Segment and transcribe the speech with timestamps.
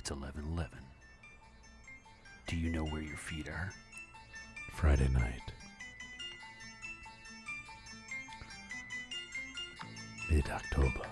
[0.00, 0.68] It's 11:11.
[2.46, 3.70] Do you know where your feet are?
[4.72, 5.52] Friday night.
[10.30, 11.06] Mid October.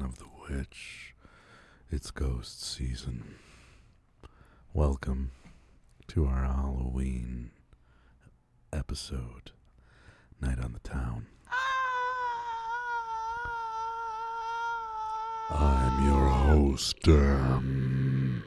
[0.00, 1.14] Of the witch.
[1.90, 3.36] It's ghost season.
[4.72, 5.30] Welcome
[6.08, 7.50] to our Halloween
[8.72, 9.52] episode,
[10.40, 11.26] Night on the Town.
[15.50, 18.42] I'm your host, um,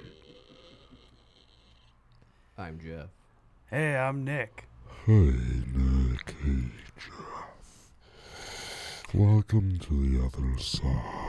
[2.57, 3.07] I'm Jeff.
[3.69, 4.65] Hey, I'm Nick.
[5.05, 5.13] Hey,
[5.73, 6.35] Nick.
[6.43, 7.37] Hey, Jeff.
[9.13, 11.26] Welcome to the other side.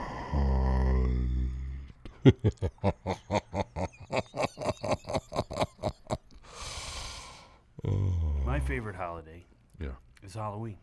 [8.45, 9.45] My favorite holiday
[9.81, 9.93] Yeah.
[10.23, 10.79] is Halloween.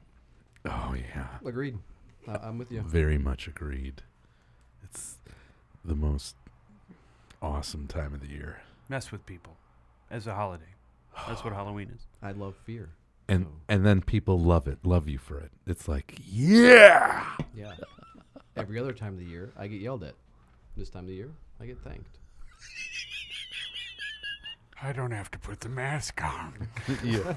[0.66, 1.28] Oh, yeah.
[1.46, 1.78] Agreed.
[2.28, 2.82] Uh, I'm with you.
[2.82, 4.02] Very much agreed.
[4.84, 5.18] It's
[5.84, 6.36] the most
[7.42, 8.62] awesome time of the year.
[8.90, 9.56] Mess with people
[10.10, 10.64] as a holiday.
[11.28, 12.02] That's what Halloween is.
[12.22, 12.90] I love fear.
[13.28, 15.52] And So, and then people love it, love you for it.
[15.66, 17.26] It's like, yeah.
[17.56, 17.73] yeah.
[18.58, 20.14] Every other time of the year, I get yelled at.
[20.78, 22.20] This time of the year, I get thanked.
[24.81, 26.70] I don't have to put the mask on.
[27.03, 27.36] yeah.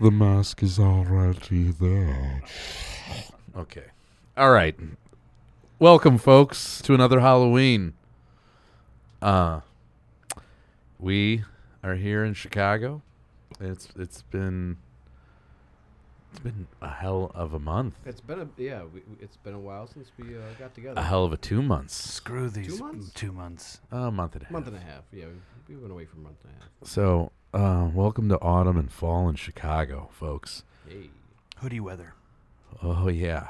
[0.00, 2.42] The mask is already there.
[3.56, 3.86] Okay.
[4.36, 4.76] All right.
[5.80, 7.94] Welcome folks to another Halloween.
[9.20, 9.60] Uh
[11.00, 11.42] we
[11.82, 13.02] are here in Chicago.
[13.60, 14.76] It's it's been
[16.32, 17.94] it's been a hell of a month.
[18.06, 18.82] It's been a yeah.
[18.84, 20.98] We, we- it's been a while since we uh, got together.
[21.00, 21.94] A hell of a 2 months.
[21.94, 23.10] Screw these months?
[23.14, 23.80] two months.
[23.90, 24.52] A month and a half.
[24.52, 25.04] month and a half.
[25.12, 25.26] Yeah,
[25.68, 26.68] we, we went away for a month and a half.
[26.88, 30.64] So, uh welcome to autumn and fall in Chicago, folks.
[30.88, 31.10] Hey.
[31.58, 32.14] Hoodie weather.
[32.82, 33.48] Oh yeah.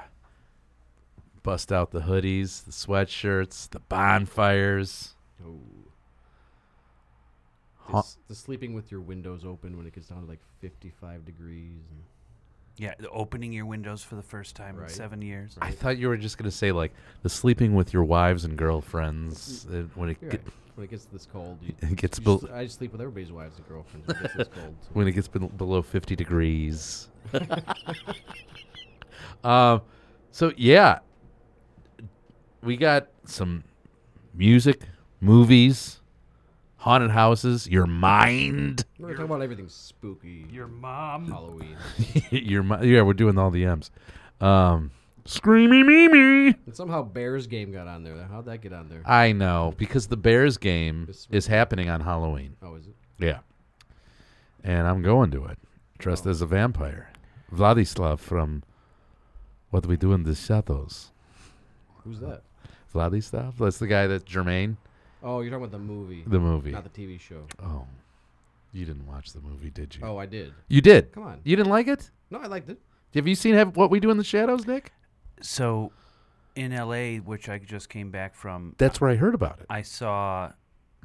[1.42, 5.14] Bust out the hoodies, the sweatshirts, the bonfires.
[5.44, 5.58] Oh.
[7.78, 8.02] Huh.
[8.02, 11.82] This, the sleeping with your windows open when it gets down to like 55 degrees.
[11.90, 12.02] And,
[12.78, 14.88] Yeah, the opening your windows for the first time Right.
[14.88, 15.56] in seven years.
[15.60, 19.66] I thought you were just gonna say like the sleeping with your wives and girlfriends
[19.70, 20.52] uh, when it You're get, right.
[20.74, 23.00] When it gets this cold, you, it gets you bel- just- I just sleep with
[23.02, 24.74] everybody's wives and girlfriends when it gets this cold.
[24.94, 27.08] when it gets bel- below fifty degrees.
[29.44, 29.82] um,
[30.30, 31.00] so yeah,
[32.62, 33.64] we got some
[34.34, 34.82] music,
[35.20, 36.00] movies,
[36.82, 40.46] haunted houses, your mind, We're gonna talk about everything spooky.
[40.50, 41.28] Your mom.
[41.30, 41.76] Halloween.
[42.30, 43.02] your mi- yeah.
[43.02, 43.90] We're doing all the M's.
[44.40, 44.90] Um,
[45.24, 46.46] screamy me me.
[46.66, 48.20] And somehow Bears game got on there.
[48.30, 49.02] How'd that get on there?
[49.06, 52.56] I know because the Bears game This- is happening on Halloween.
[52.62, 52.94] Oh, is it?
[53.18, 53.38] Yeah.
[54.64, 55.58] And I'm going to it,
[55.98, 56.30] dressed Oh.
[56.30, 57.10] as a vampire.
[57.54, 58.62] Vladislav from
[59.70, 61.12] What Do We Do in the Shadows.
[62.04, 62.42] Who's that?
[62.92, 63.56] Vladislav?
[63.58, 64.76] That's the guy that Jermaine,
[65.22, 66.70] Oh, you're talking about the movie, the movie.
[66.72, 67.42] not the TV show.
[67.62, 67.86] oh.
[68.74, 70.00] You didn't watch the movie, did you?
[70.02, 70.54] Oh, I did.
[70.68, 71.12] You did.
[71.12, 71.40] Come on.
[71.44, 72.10] You didn't like it?
[72.30, 72.78] No, I liked it.
[73.14, 74.92] Have you seen have, What We Do in the Shadows, Nick?
[75.42, 75.92] So,
[76.56, 79.66] in LA, which I just came back from, That's where I heard about it.
[79.68, 80.52] I saw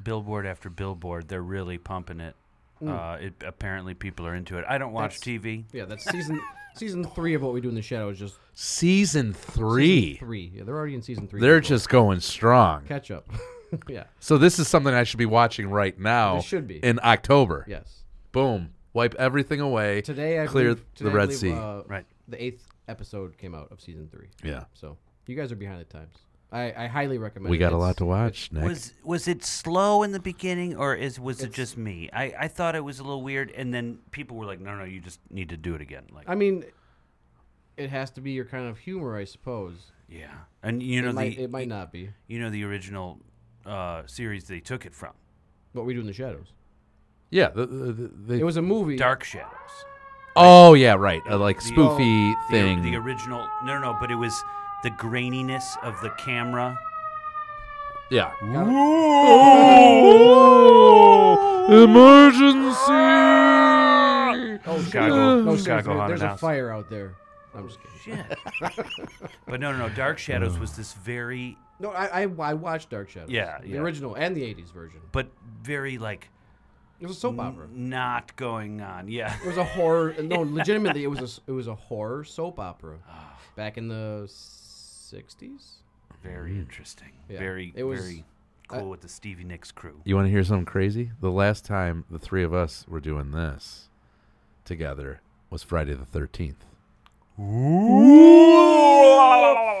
[0.02, 1.28] billboard after billboard.
[1.28, 2.34] They're really pumping it.
[2.82, 2.88] Mm.
[2.88, 4.64] Uh, it apparently people are into it.
[4.66, 5.64] I don't watch That's- TV.
[5.72, 6.40] Yeah, that's season
[6.74, 8.18] season three of what we do in the shadows.
[8.18, 10.14] Just Season season three.
[10.16, 10.52] three.
[10.54, 11.40] Yeah, they're already in season three.
[11.40, 11.68] They're people.
[11.76, 12.84] just going strong.
[12.86, 13.28] catch up.
[13.88, 16.76] yeah, So this is something I should be watching right now This should be.
[16.78, 17.64] in October.
[17.68, 18.04] yes.
[18.32, 18.70] Boom.
[18.92, 20.00] Wipe everything away.
[20.02, 21.52] Today I Clear believe, the today I Red believe, Sea.
[21.52, 22.06] Uh, Right.
[22.28, 24.28] The eighth episode came out of season three.
[24.42, 24.64] Yeah.
[24.74, 26.14] So you guys are behind the times.
[26.50, 27.50] I, I highly recommend.
[27.50, 27.60] We it.
[27.60, 28.64] got a lot to watch, Nick.
[28.64, 32.08] Was was it slow in the beginning, or is was it just me?
[32.12, 34.84] I, I thought it was a little weird, and then people were like, "No, no,
[34.84, 36.64] you just need to do it again." Like, I mean,
[37.76, 39.92] it has to be your kind of humor, I suppose.
[40.08, 40.28] yeah,
[40.62, 42.10] and you know it, might, the it might not be.
[42.26, 43.20] you know the original
[43.68, 45.12] uh, series they took it from,
[45.72, 46.52] What we do in the shadows.
[47.30, 47.48] yeah.
[47.48, 48.96] The, the, the, they- It was a movie.
[48.96, 49.52] Dark Shadows.
[50.36, 51.20] oh, yeah, right.
[51.28, 52.82] A, like The- spoofy The, thing.
[52.82, 54.42] the original, no, no, no, but it was
[54.82, 56.78] the graininess of the camera.
[58.10, 58.32] yeah.
[58.40, 58.74] Got it.
[61.82, 62.92] Emergency!
[64.66, 66.40] Oh, Chicago- no, Chicago seriously, haunted there's a house.
[66.40, 67.14] fire out there.
[67.54, 68.24] I'm just kidding.
[68.24, 68.86] Shit.
[69.46, 69.94] but no, no, no.
[69.94, 73.30] Dark Shadows was this very, No, I, I I watched Dark Shadows.
[73.30, 73.78] Yeah, the yeah.
[73.78, 75.00] original and the '80s version.
[75.12, 75.28] but
[75.62, 76.28] very like
[77.00, 77.66] It was a soap opera.
[77.66, 79.08] n- not going on.
[79.08, 79.34] Yeah.
[79.42, 80.14] It was a horror.
[80.22, 83.38] No, legitimately, it was a it was a horror soap opera Ah.
[83.56, 85.76] back in the '60s.
[86.22, 87.12] Very interesting.
[87.28, 87.38] Yeah.
[87.38, 88.24] Very, It was- very
[88.66, 90.00] cool with the Stevie Nicks crew.
[90.04, 91.12] You want to hear something crazy?
[91.20, 93.88] The last time the three of us were doing this
[94.64, 96.66] together was Friday the 13th.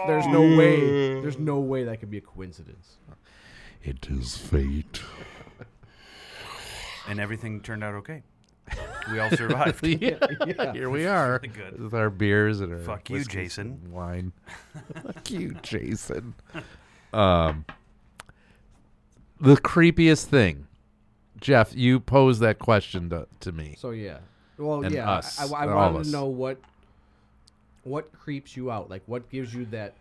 [0.06, 1.20] There's no way.
[1.20, 2.96] There's no way that could be a coincidence.
[3.82, 5.00] It is fate.
[7.08, 8.22] And everything turned out okay.
[9.10, 9.84] We all survived.
[9.86, 10.18] yeah.
[10.46, 10.72] Yeah.
[10.72, 11.80] Here we are Really good.
[11.82, 13.80] with our beers and our Fuck you, whiskeys Jason.
[13.82, 14.32] and wine.
[15.02, 16.34] Fuck you, Jason.
[17.12, 17.64] Um,
[19.40, 20.66] the creepiest thing,
[21.40, 21.74] Jeff.
[21.74, 23.74] You posed that question to, to me.
[23.78, 24.18] So yeah.
[24.58, 25.10] Well, And yeah.
[25.10, 26.06] us, I, I, I and all of wanted us.
[26.08, 26.60] to know what
[27.88, 28.90] what creeps you out.
[28.90, 29.94] Like what gives you that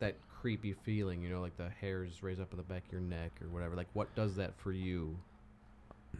[0.00, 1.22] that creepy feeling.
[1.22, 3.76] You know, like the hairs raise up on the back of your neck or whatever.
[3.76, 5.16] Like what does that for you?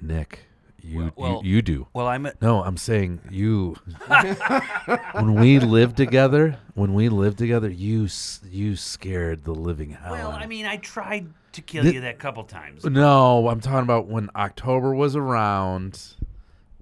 [0.01, 0.41] Nick,
[0.81, 1.87] you Well- you, you do.
[1.93, 3.77] Well, I'm a, No, I'm saying you.
[5.13, 8.09] when we lived together, when we lived together, you
[8.51, 10.13] you scared the living hell.
[10.13, 10.31] well.
[10.33, 12.85] out I mean, I tried to kill Thi- you that couple times.
[12.85, 16.17] No, I'm talking about when October was around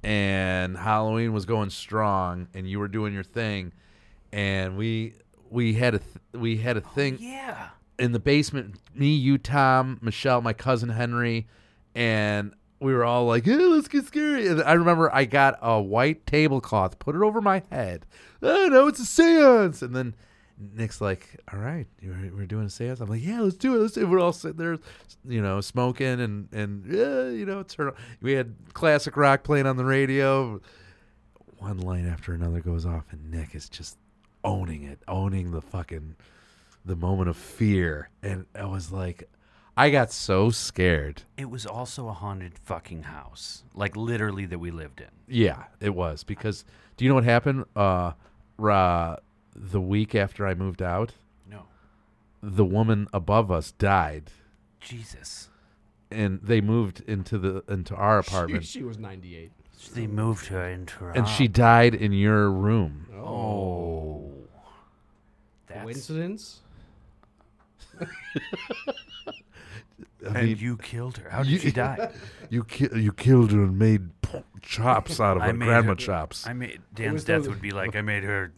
[0.02, 3.72] and Halloween was going strong and you were doing your thing
[4.32, 5.14] and we
[5.50, 7.68] we had a th- we had a oh, thing Yeah.
[7.98, 11.46] in the basement me you Tom Michelle my cousin Henry
[11.94, 14.48] and we were all like, hey, let's get scary.
[14.48, 18.06] And I remember I got a white tablecloth, put it over my head.
[18.42, 19.82] Oh, no, it's a seance.
[19.82, 20.14] And then
[20.58, 23.00] Nick's like, all right, we're doing a seance.
[23.00, 23.78] I'm like, yeah, let's do it.
[23.78, 24.08] Let's do it.
[24.08, 24.78] We're all sitting there,
[25.28, 27.94] you know, smoking and, and yeah, you know, turn on.
[28.22, 30.60] We had classic rock playing on the radio.
[31.58, 33.98] One line after another goes off, and Nick is just
[34.44, 36.16] owning it, owning the fucking
[36.84, 38.08] the moment of fear.
[38.22, 39.28] And I was like,
[39.76, 41.22] I got so scared.
[41.36, 45.08] It was also a haunted fucking house, like literally that we lived in.
[45.28, 46.64] Yeah, it was because
[46.96, 47.64] do you know what happened?
[47.76, 48.12] Uh,
[48.58, 49.16] ra
[49.54, 51.14] the week after I moved out,
[51.48, 51.64] No.
[52.42, 54.30] the woman above us died,
[54.80, 55.48] Jesus.
[56.10, 59.50] and they moved into the into our She, apartment, she was 98.
[59.88, 61.10] They moved her into her.
[61.10, 63.06] and she died in your room.
[63.14, 64.30] Oh.
[65.66, 66.60] That's, Coincidence?
[68.00, 68.06] I
[70.26, 71.30] and mean, you killed her.
[71.30, 72.10] How did you- she die?
[72.50, 75.88] you ki- you killed her and made p- chops out of I her made grandma
[75.90, 76.46] her- chops.
[76.46, 78.52] I made Dan's was death the- would be like I made her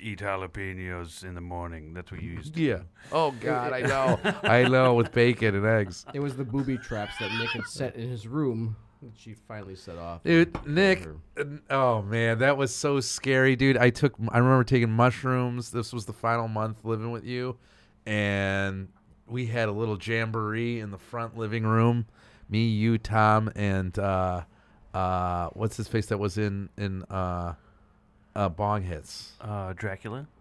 [0.00, 1.92] eat jalapenos in the morning.
[1.92, 2.54] That's what you used.
[2.54, 2.78] to yeah.
[3.10, 6.06] Oh God, I know, I know, with bacon and eggs.
[6.14, 9.74] It was the booby traps that Nick had set in his room that she finally
[9.74, 10.22] set off.
[10.24, 11.06] Dude, Nick,
[11.70, 13.76] oh man, that was so scary, dude.
[13.76, 15.70] I took, I remember taking mushrooms.
[15.70, 17.56] This was the final month living with you,
[18.06, 18.88] and
[19.26, 22.06] we had a little jamboree in the front living room.
[22.48, 24.42] Me, you, Tom, and uh,
[24.94, 27.54] uh, what's his face that was in in uh,
[28.34, 29.32] uh, Bong Hits.
[29.40, 30.26] Uh, Dracula.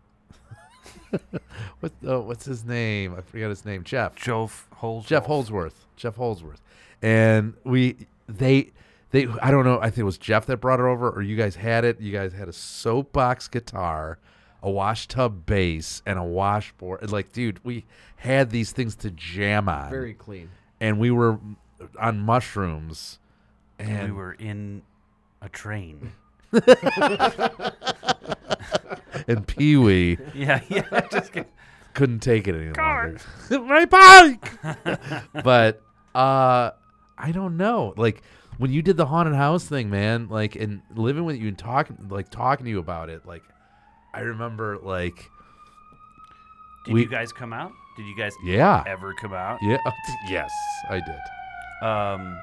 [1.79, 3.13] What, uh, what's his name?
[3.15, 3.83] I forgot his name.
[3.83, 4.15] Jeff.
[4.15, 5.05] Jeff F- Holes.
[5.05, 5.85] Jeff Holdsworth.
[5.95, 6.61] Jeff Holdsworth.
[7.01, 8.71] And we they
[9.11, 11.35] they I don't know, I think it was Jeff that brought it over or you
[11.35, 11.99] guys had it.
[12.01, 14.19] You guys had a soapbox guitar,
[14.61, 17.09] a wash tub bass, and a washboard.
[17.11, 17.85] Like, dude, we
[18.17, 19.89] had these things to jam on.
[19.89, 20.49] Very clean.
[20.79, 21.39] and we were
[21.99, 23.19] on mushrooms
[23.79, 24.81] and, And we were in
[25.41, 26.11] a train.
[29.27, 31.07] and Pee Wee yeah, yeah.
[31.11, 31.49] Just kidding.
[31.93, 33.19] couldn't take it anymore.
[33.49, 33.65] longer.
[33.67, 35.43] My bike.
[35.43, 35.81] but
[36.15, 36.71] uh
[37.17, 37.93] I don't know.
[37.97, 38.21] Like
[38.57, 42.07] when you did the haunted house thing, man, like and living with you and talking
[42.09, 43.43] like talking to you about it, like
[44.13, 45.29] I remember like
[46.85, 47.71] Did We- you guys come out?
[47.97, 48.83] Did you guys yeah.
[48.85, 49.57] ever come out?
[49.63, 49.77] Yeah.
[50.29, 50.51] yes,
[50.87, 51.87] I did.
[51.87, 52.37] Um,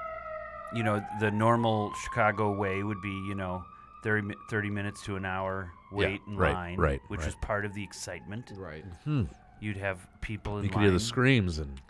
[0.75, 3.65] you know, the normal Chicago way would be, you know,
[4.03, 7.27] 30, 30 minutes to an hour wait in right, line, right, which right.
[7.27, 8.51] was part of the excitement.
[8.57, 8.85] Right.
[9.05, 9.25] Hmm.
[9.61, 10.85] You'd have people in You could line.
[10.87, 11.81] hear the screams and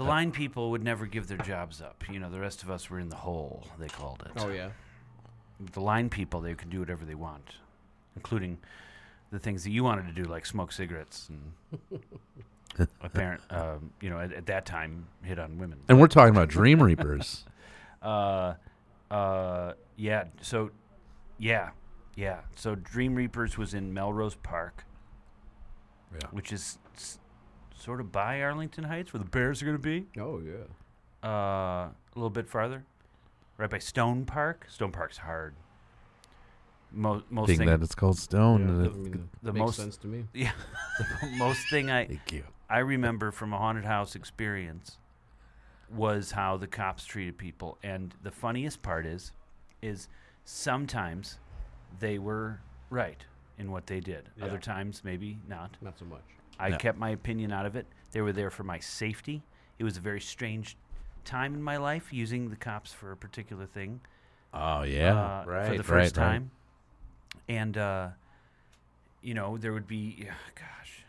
[0.00, 2.02] the line people would never give their jobs up.
[2.10, 4.32] You know, the rest of us were in the hole, they called it.
[4.40, 4.70] Oh yeah.
[5.74, 7.56] The line people, they could do whatever they want,
[8.16, 8.56] including
[9.30, 14.18] the things that you wanted to do, like smoke cigarettes and apparent, um, you know,
[14.18, 15.78] at, at that time, hit on women.
[15.88, 17.44] and we're talking about Dream Reapers.
[18.02, 18.54] Uh,
[19.10, 20.24] uh, yeah.
[20.40, 20.70] So,
[21.38, 21.68] yeah,
[22.16, 22.38] yeah.
[22.56, 24.86] So Dream Reapers was in Melrose Park,
[26.14, 26.28] Yeah.
[26.30, 27.18] which is s-
[27.80, 30.06] sort of by Arlington Heights, where the Bears are going to be.
[30.20, 31.28] Oh yeah.
[31.28, 32.84] Uh, a little bit farther.
[33.58, 34.66] right by Stone Park.
[34.68, 35.54] Stone Park's hard.
[36.92, 38.62] Mo- most Being thing, that it's called Stone.
[38.62, 40.24] Yeah, and I it- mean, the makes most- sense to me.
[40.34, 40.52] yeah,
[41.22, 42.44] the most thing I Thank you.
[42.68, 44.98] I remember from a haunted house experience
[45.92, 49.32] was how the cops treated people, and the funniest part is,
[49.82, 50.08] is
[50.44, 51.38] sometimes
[51.98, 52.60] they were
[52.90, 53.24] right
[53.58, 54.28] in what they did.
[54.36, 54.44] Yeah.
[54.46, 55.76] Other times maybe not.
[55.80, 56.22] Not so much.
[56.60, 56.76] I No.
[56.78, 57.86] kept my opinion out of it.
[58.12, 59.42] They were there for my safety.
[59.78, 60.76] It was a very strange
[61.24, 64.00] time in my life using the cops for a particular thing
[64.52, 65.68] Oh yeah, uh, right.
[65.68, 66.24] for the first right.
[66.24, 66.50] time.
[67.48, 68.08] And uh,
[69.22, 71.04] you know, there would be gosh.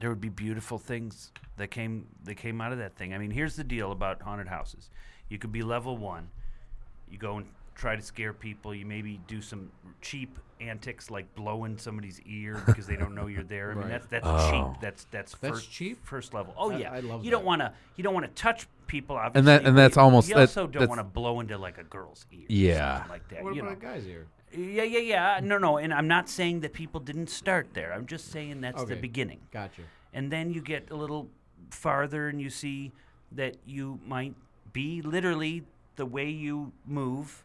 [0.00, 3.14] There would be beautiful things that came that came out of that thing.
[3.14, 4.90] I mean, here's the deal about haunted houses.
[5.28, 6.28] You could be level 1.
[7.10, 8.74] You go and try to scare people.
[8.74, 13.44] You maybe do some cheap antics like blowing somebody's ear because they don't know you're
[13.44, 13.70] there.
[13.72, 14.50] I mean, that's that's Oh.
[14.72, 14.80] cheap.
[14.80, 16.04] That's that's That's first, cheap?
[16.04, 16.54] first level.
[16.56, 16.92] Oh I- yeah.
[16.92, 19.38] I love you don't want to you don't want to touch people obviously.
[19.40, 21.76] And that- and that's you- almost- You that- also don't want to blow into like
[21.78, 22.40] a girl's ear.
[22.40, 22.94] or Yeah.
[22.96, 23.44] something like that.
[23.44, 23.88] What you about know.
[23.90, 24.26] a guy's ear?
[24.52, 25.40] Yeah, yeah, yeah.
[25.42, 25.76] No, no.
[25.76, 27.92] And I'm not saying that people didn't start there.
[27.92, 29.00] I'm just saying that's the Okay.
[29.00, 29.40] beginning.
[29.52, 29.82] Gotcha.
[30.14, 31.28] And then you get a little
[31.70, 32.92] farther and you see
[33.32, 34.34] that you might
[34.72, 35.64] be literally
[35.96, 37.44] the way you move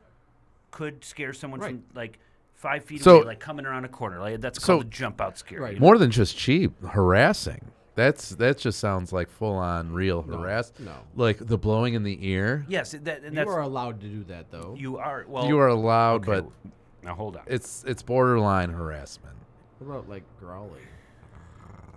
[0.72, 1.72] could scare someone Right.
[1.72, 2.20] from like
[2.56, 4.20] five feet So- away, like coming around a corner.
[4.20, 5.62] Like that's So- called a jump out scare.
[5.62, 5.74] Right.
[5.74, 5.86] you know?
[5.86, 7.72] More than just cheap, harassing.
[7.94, 10.72] That's that just sounds like full on real No, harass.
[10.80, 10.94] no.
[11.16, 12.66] Like the blowing in the ear.
[12.70, 14.76] Yes, that, and You are allowed to do that though.
[14.78, 15.26] you are.
[15.28, 16.72] Well, you are allowed, okay, but
[17.04, 17.44] now hold on.
[17.48, 19.36] it's it's borderline harassment.
[19.80, 20.84] What about like growling?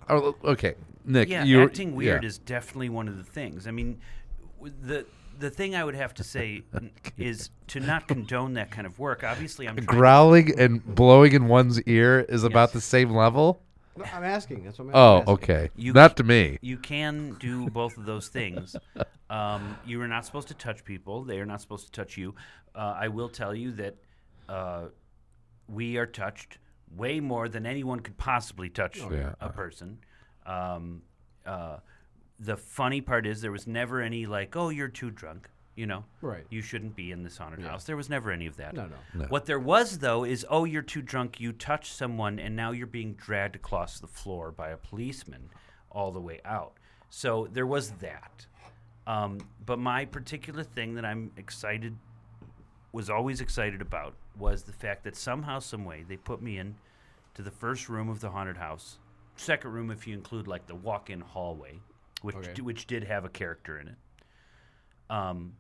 [0.09, 1.29] Oh, okay, Nick.
[1.29, 2.29] yeah, you acting weird yeah.
[2.29, 3.67] is definitely one of the things.
[3.67, 4.01] I mean,
[4.83, 5.07] the
[5.39, 8.99] the thing I would have to say n- is to not condone that kind of
[8.99, 9.23] work.
[9.25, 13.61] Obviously, I'm trying to- growling and blowing in one's ear is about the same level.
[13.97, 14.65] No, I'm asking.
[14.65, 15.33] That's what I'm Oh, asking.
[15.35, 15.71] okay.
[15.77, 16.59] You Not c- to me.
[16.63, 18.75] You can do both of those things.
[19.31, 21.23] Um, you are not supposed to touch people.
[21.23, 22.35] They are not supposed to touch you.
[22.75, 23.95] Uh, I will tell you that
[24.49, 24.87] uh,
[25.69, 26.59] we are touched
[26.97, 29.35] way more than anyone could possibly touch yeah.
[29.41, 29.99] a person.
[30.45, 31.03] Um,
[31.47, 31.77] uh,
[32.39, 35.49] the funny part is there was never any like, oh, you're too drunk.
[35.77, 36.47] You know, Right.
[36.51, 37.71] you shouldn't be in this haunted Yeah.
[37.71, 37.85] house.
[37.85, 38.75] There was never any of that.
[38.75, 38.97] No, no.
[39.15, 39.25] No.
[39.27, 41.41] What there was though is, oh, you're too drunk.
[41.41, 45.51] You touched someone, and now you're being dragged across the floor by a policeman
[45.91, 46.75] all the way out.
[47.11, 48.47] So there was that.
[49.07, 51.97] Um, but my particular thing that I'm excited,
[52.93, 56.77] was always excited about, was the fact that somehow, some way, they put me in
[57.35, 58.99] to the first room of the haunted house,
[59.35, 61.81] second room if you include like the walk-in hallway,
[62.25, 62.63] which Okay.
[62.63, 63.97] which did have a character in it.
[65.11, 65.57] Um,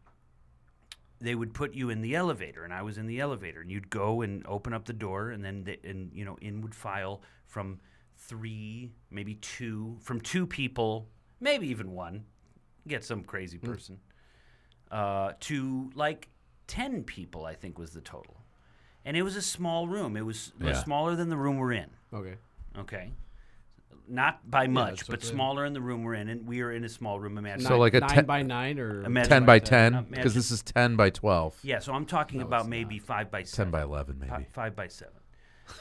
[1.21, 3.91] they would put you in the elevator, and I was in the elevator, and you'd
[3.91, 7.21] go and open up the door, and then the, and you know in would file
[7.47, 7.81] from
[8.17, 11.07] three, maybe two, from two people,
[11.39, 12.25] maybe even one,
[12.89, 14.01] get some crazy person,
[14.91, 16.29] uh, to like
[16.67, 17.45] ten people.
[17.45, 18.41] I think was the total,
[19.05, 20.17] and it was a small room.
[20.17, 20.85] It was, it was Yeah.
[20.85, 21.91] smaller than the room we're in.
[22.13, 22.37] Okay.
[22.79, 23.13] Okay.
[24.07, 26.61] Not by much, that's but what's in- smaller in the room we're in, and we
[26.61, 27.39] are in a small room.
[27.39, 27.63] Imagine.
[27.65, 30.35] So Nine- like a nine ten- by nine or Imagine 10 by 10 Uh, because
[30.35, 33.43] this is 10 by 12 Yeah, so I'm talking No, about it's maybe five by
[33.45, 35.15] 10 by 11 Fi- maybe five by seven.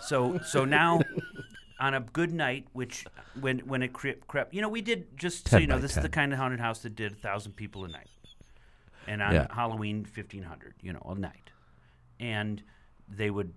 [0.02, 1.02] So so now,
[1.82, 3.06] on a good night, which
[3.42, 5.82] when when it crept, crept you know, we did just so 10 you know, by
[5.82, 6.12] this is the 10.
[6.12, 8.10] kind of haunted house that did a thousand people a night,
[9.06, 9.48] and on Yeah.
[9.54, 11.52] Halloween fifteen hundred, you know, a night,
[12.22, 12.64] and
[13.10, 13.54] they would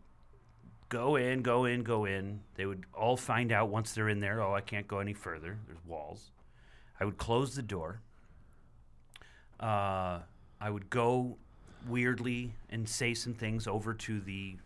[0.89, 2.41] go in, go in, go in.
[2.55, 4.43] They would all find out once they're in there.
[4.43, 5.59] Oh, I can't go any further.
[5.67, 6.31] There's walls.
[7.01, 8.01] I would close the door.
[9.61, 10.21] Uh,
[10.61, 11.37] I would go
[11.89, 14.57] weirdly and say some things over to the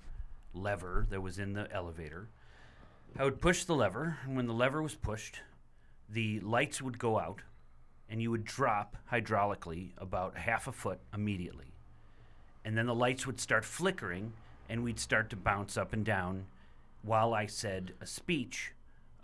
[0.55, 2.29] lever that was in the elevator.
[3.19, 5.41] I would push the lever, and when the lever was pushed,
[6.09, 7.43] the lights would go out,
[8.09, 11.73] and you would drop hydraulically about half a foot immediately.
[12.65, 14.33] And then the lights would start flickering,
[14.71, 16.47] and we'd start to bounce up and down
[17.03, 18.73] while I said a speech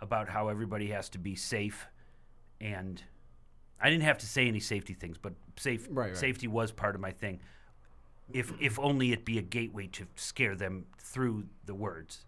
[0.01, 1.87] about how everybody has to be safe
[2.61, 3.01] and
[3.79, 6.17] I didn't have to say any safety things, but safe Right, right.
[6.17, 7.39] safety was part of my thing.
[8.33, 12.25] If if only it be a gateway to scare them through the words.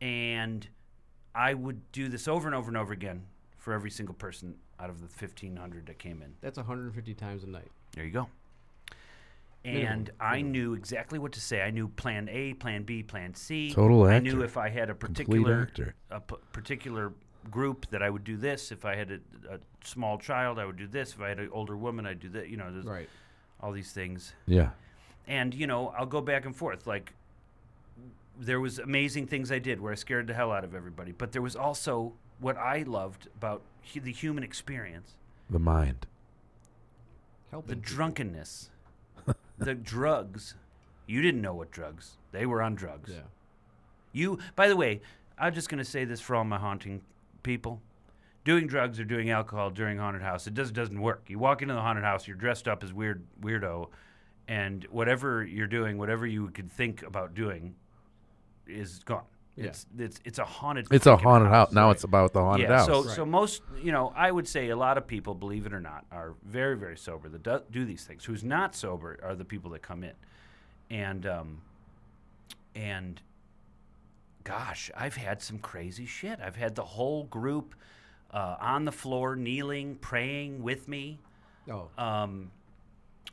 [0.00, 0.68] And
[1.34, 3.24] I would do this over and over and over again
[3.56, 6.34] for every single person out of the 1500 that came in.
[6.40, 7.70] That's 150 times a night.
[7.92, 8.28] There you go.
[9.64, 10.52] Minimum, And I minimum.
[10.52, 11.62] knew exactly what to say.
[11.62, 13.72] I knew plan A, plan B, plan C.
[13.72, 14.14] Total actor.
[14.16, 15.94] I knew if I had a particular actor.
[16.10, 17.12] a p- particular
[17.50, 18.70] group that I would do this.
[18.72, 21.12] If I had a, a small child, I would do this.
[21.12, 22.48] If I had an older woman, I'd do that.
[22.48, 23.08] You know, there's Right.
[23.60, 24.32] all these things.
[24.46, 24.70] yeah
[25.26, 26.86] And you know, I'll go back and forth.
[26.86, 27.12] Like
[28.38, 31.32] there was amazing things I did where I scared the hell out of everybody, but
[31.32, 33.62] there was also what I loved about
[33.92, 35.16] hu- the human experience
[35.50, 36.06] the mind
[37.50, 37.96] Helping the people.
[37.96, 38.70] drunkenness,
[39.58, 40.54] the drugs.
[41.06, 42.16] You didn't know what drugs.
[42.32, 43.10] They were on drugs.
[43.12, 43.22] Yeah.
[44.12, 45.00] You, by the way,
[45.38, 47.02] I'm just going to say this for all my haunting
[47.42, 47.80] people.
[48.44, 51.24] Doing drugs or doing alcohol during haunted house, it does doesn't work.
[51.28, 53.88] You walk into the haunted house, you're dressed up as weird weirdo,
[54.46, 57.74] and whatever you're doing, whatever you could think about doing,
[58.66, 59.24] is gone.
[59.58, 59.66] Yeah.
[59.66, 60.86] It's it's it's a haunted.
[60.90, 61.72] It's a freaking haunted house.
[61.72, 61.92] Now right?
[61.96, 62.86] it's about the haunted yeah, house.
[62.86, 63.16] So, Right.
[63.16, 66.04] so most, you know, I would say a lot of people, believe it or not,
[66.12, 68.24] are very, very sober that do, do these things.
[68.24, 70.14] Who's not sober are the people that come in,
[70.90, 71.62] and um,
[72.74, 73.20] and
[74.44, 76.38] gosh, I've had some crazy shit.
[76.40, 77.74] I've had the whole group
[78.32, 81.18] uh, on the floor, kneeling, praying with me.
[81.70, 81.88] Oh.
[81.98, 82.50] Um,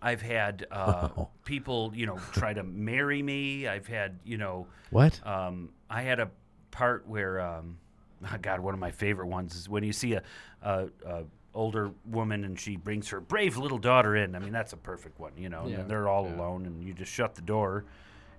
[0.01, 1.29] I've had uh, Oh.
[1.45, 3.67] people, you know, try to marry me.
[3.67, 5.25] I've had, you know, what?
[5.25, 6.29] um, I had a
[6.71, 7.77] part where, um,
[8.25, 10.23] oh God, one of my favorite ones is when you see a,
[10.61, 11.23] a, a
[11.53, 14.35] older woman and she brings her brave little daughter in.
[14.35, 15.67] I mean, that's a perfect one, you know.
[15.67, 15.79] Yeah.
[15.79, 16.35] And they're all Yeah.
[16.35, 17.85] alone, and you just shut the door,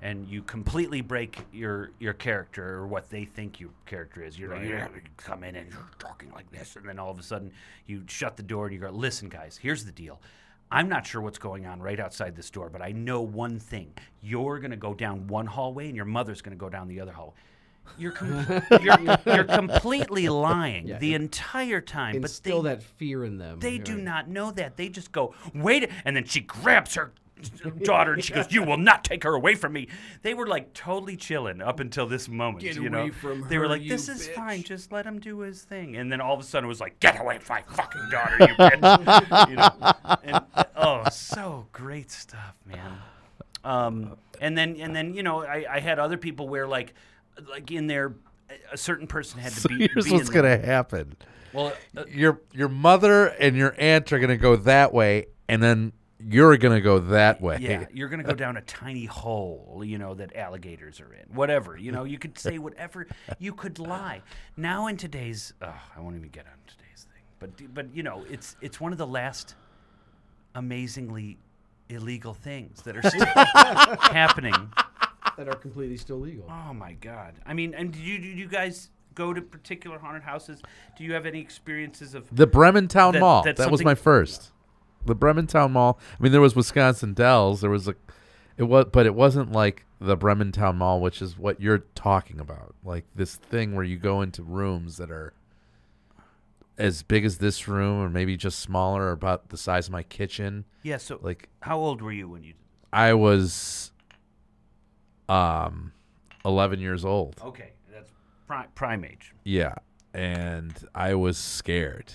[0.02, 4.38] and you completely break your your character or what they think your character is.
[4.38, 7.18] You're like, yeah, you come in and you're talking like this, and then all of
[7.18, 7.50] a sudden
[7.86, 10.20] you shut the door and you go, listen, guys, here's the deal.
[10.70, 13.92] I'm not sure what's going on right outside this door, but I know one thing.
[14.20, 17.00] You're going to go down one hallway and your mother's going to go down the
[17.00, 17.34] other hallway.
[17.96, 23.38] You're, com- you're, you're completely lying Yeah, the entire time, but still that fear in
[23.38, 23.60] them.
[23.60, 24.02] they You're do right.
[24.04, 24.76] not know that.
[24.76, 27.12] They just go, wait, and then she grabs her
[27.82, 29.88] daughter and she goes, "You will not take her away from me."
[30.22, 32.60] They were like totally chilling up until this moment.
[32.64, 34.62] Get you know, away from they were like, "This is bitch." fine.
[34.62, 36.98] Just let him do his thing." And then all of a sudden, it was like,
[37.00, 40.44] "Get away from my fucking daughter, you bitch!" you know, and,
[40.76, 42.98] oh, so great stuff, man.
[43.64, 46.94] Um, and then and then you know, I, I had other people where like,
[47.50, 48.14] like in there,
[48.72, 49.88] a certain person had to So be.
[49.88, 51.16] here's be what's in gonna happen.
[51.52, 55.92] Well, uh, Your your mother and your aunt are gonna go that way, and then
[56.18, 57.58] you're gonna go that way.
[57.60, 61.34] Yeah, you're going to go down a tiny hole, you know, that alligators are in.
[61.34, 63.06] Whatever, you know, you could say whatever,
[63.38, 64.22] you could lie.
[64.56, 68.24] Now in today's, oh, I won't even get on today's thing, but but you know,
[68.30, 69.54] it's it's one of the last
[70.54, 71.38] amazingly
[71.88, 73.26] illegal things that are still
[74.10, 74.54] happening.
[75.36, 76.46] that are completely still legal.
[76.50, 77.34] Oh my god!
[77.44, 80.62] I mean, and do you do you guys go to particular haunted houses?
[80.96, 82.26] Do you have any experiences of?
[82.34, 83.42] The Brementowne That- Mall.
[83.42, 84.50] that's That was my first.
[85.06, 85.98] The Brementowne Mall.
[86.18, 87.60] I mean, there was Wisconsin Dells.
[87.60, 87.94] There was a,
[88.56, 92.74] it was, but it wasn't like the Brementowne Mall, which is what you're talking about.
[92.84, 95.32] Like this thing where you go into rooms that are
[96.78, 100.02] as big as this room, or maybe just smaller, or about the size of my
[100.02, 100.64] kitchen.
[100.82, 100.98] Yeah.
[100.98, 102.54] So, Like how old were you when you?
[102.92, 103.92] I was,
[105.28, 105.92] um,
[106.44, 107.36] eleven years old.
[107.44, 108.10] Okay, that's
[108.46, 109.34] prime, prime age.
[109.44, 109.74] Yeah,
[110.14, 112.12] and I was scared.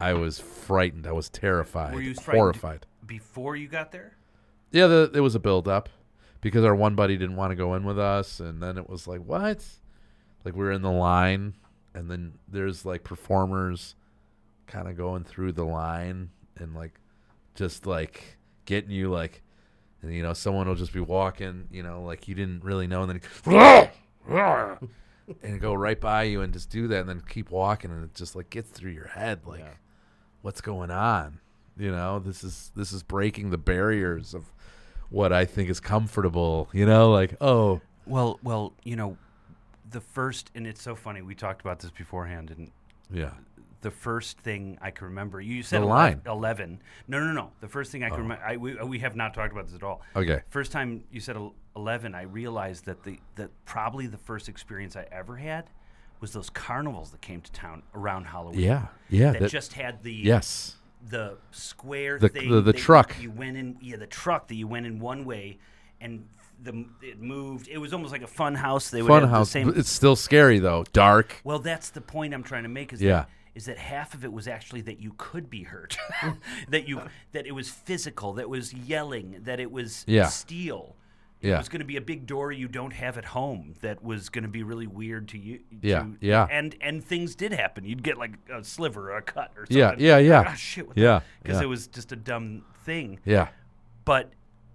[0.00, 1.06] I was frightened.
[1.06, 1.94] I was terrified.
[1.94, 2.86] Were you horrified.
[3.06, 4.16] Before you got there?
[4.70, 5.88] Yeah, the, it was a build up
[6.40, 9.06] because our one buddy didn't want to go in with us, and then it was
[9.06, 9.64] like, what?
[10.44, 11.54] Like we were in the line,
[11.94, 13.94] and then there's like performers
[14.66, 17.00] kind of going through the line and like
[17.54, 19.42] just like getting you like,
[20.02, 23.02] and you know, someone will just be walking, you know, like you didn't really know,
[23.02, 23.20] and then
[25.42, 28.14] and go right by you and just do that, and then keep walking, and it
[28.14, 29.70] just like gets through your head, like, Yeah.
[30.46, 31.40] What's going on?
[31.76, 34.44] You know, this is this is breaking the barriers of
[35.10, 36.68] what I think is comfortable.
[36.72, 39.16] You know, like oh, Well, well, you know,
[39.90, 41.20] the first, and it's so funny.
[41.20, 42.70] We talked about this beforehand, and
[43.10, 43.32] yeah,
[43.80, 46.22] the first thing I can remember, you said The line.
[46.26, 46.80] eleven.
[47.08, 47.50] No, no, no.
[47.60, 48.22] The first thing I can Oh.
[48.22, 50.00] remember, I, we, we have not talked about this at all.
[50.14, 51.36] okay, First time you said
[51.74, 55.64] eleven, I realized that the that probably the first experience I ever had
[56.20, 58.60] was those carnivals that came to town around Halloween.
[58.60, 60.76] yeah, yeah, that, that- just had the yes,
[61.08, 63.14] the square The- thing, the- the truck.
[63.20, 65.58] You went in, yeah, the truck that you went in one way,
[66.00, 66.26] and
[66.62, 67.68] the it moved.
[67.68, 68.90] It was almost like a fun house.
[68.90, 69.48] They would fun have house.
[69.48, 69.68] the same.
[69.76, 71.40] It's still scary though, dark.
[71.44, 72.92] well, that's the point I'm trying to make.
[72.94, 73.12] Is Yeah.
[73.12, 75.96] that, is that half of it was actually that you could be hurt,
[76.68, 77.02] that you
[77.32, 80.26] that it was physical, that was yelling, that it was Yeah.
[80.28, 80.96] steel.
[81.46, 81.58] It Yeah.
[81.58, 84.42] was going to be a big door you don't have at home that was going
[84.42, 85.60] to be really weird to you.
[85.80, 86.46] Yeah, to- yeah.
[86.50, 87.84] And and things did happen.
[87.84, 89.76] You'd get like a sliver or a cut or something.
[89.78, 90.44] Yeah, yeah, yeah.
[90.48, 90.88] Ah, shit.
[90.88, 91.64] What Yeah, Because yeah.
[91.64, 93.20] it was just a dumb thing.
[93.24, 93.48] Yeah,
[94.04, 94.32] But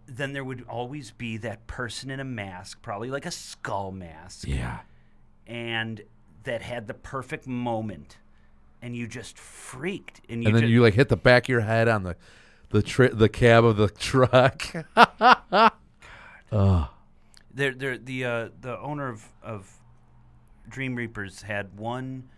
[0.08, 4.48] then there would always be that person in a mask, probably like a skull mask,
[4.48, 4.80] yeah,
[5.48, 6.02] and
[6.44, 8.18] that had the perfect moment,
[8.82, 10.22] and you just freaked.
[10.30, 12.16] And you and then just, you like hit the back of your head on the
[12.72, 14.64] the tri- the cab of the truck.
[16.52, 16.90] oh,
[17.54, 19.72] there, there, the uh, the owner of, of
[20.70, 22.30] Dream Reapers had one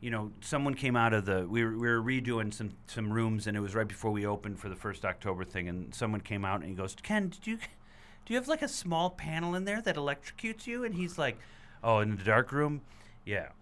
[0.00, 3.46] you know, someone came out of the we were, we were redoing some some rooms,
[3.46, 6.44] and it was right before we opened for the first October thing, and someone came
[6.44, 9.64] out and he goes, Ken, did you do you have like a small panel in
[9.64, 10.84] there that electrocutes you?
[10.84, 11.38] And he's like,
[11.82, 12.82] Oh, in the dark room,
[13.24, 13.48] yeah.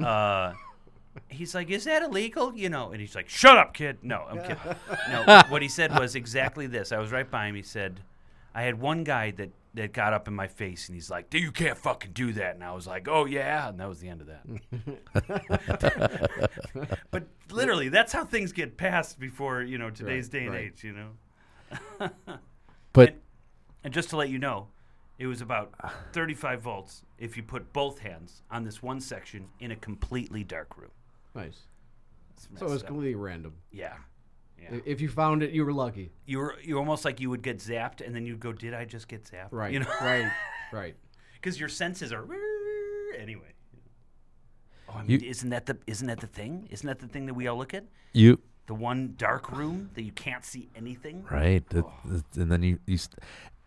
[0.00, 0.54] Uh,
[1.28, 2.56] he's like, Is that illegal?
[2.56, 3.98] You know, and he's like, Shut up, kid.
[4.02, 4.56] No, I'm kidding.
[5.10, 6.92] No, what he said was exactly this.
[6.92, 7.54] I was right by him.
[7.54, 8.00] He said,
[8.54, 11.42] I had one guy that that got up in my face and he's like, "Dude,
[11.42, 14.08] you can't fucking do that." And I was like, "Oh yeah," and that was the
[14.08, 14.44] end of that.
[17.10, 20.64] but literally, that's how things get passed before you know today's Right, day and right.
[20.64, 20.84] age.
[20.84, 22.10] You know.
[22.92, 23.14] But
[23.84, 24.66] And just to let you know,
[25.16, 25.72] it was about
[26.12, 30.76] 35 volts if you put both hands on this one section in a completely dark
[30.76, 30.90] room.
[31.36, 31.60] Nice.
[32.56, 32.88] So it was up.
[32.88, 33.54] completely random.
[33.70, 33.94] yeah.
[34.60, 34.78] Yeah.
[34.84, 36.12] If you found it, you were lucky.
[36.26, 38.84] You were you almost like you would get zapped, and then you'd go, "Did I
[38.84, 39.72] just get zapped?" Right.
[39.72, 40.30] You know, Right.
[40.72, 40.94] Right.
[41.34, 42.24] because your senses are
[43.18, 43.52] anyway.
[44.88, 46.68] Oh, I You- isn't that the isn't that the thing?
[46.70, 47.84] Isn't that the thing that we all look at?
[48.12, 51.24] you The one dark room that you can't see anything.
[51.30, 51.92] right, the- oh.
[52.04, 53.18] the- and then you you st-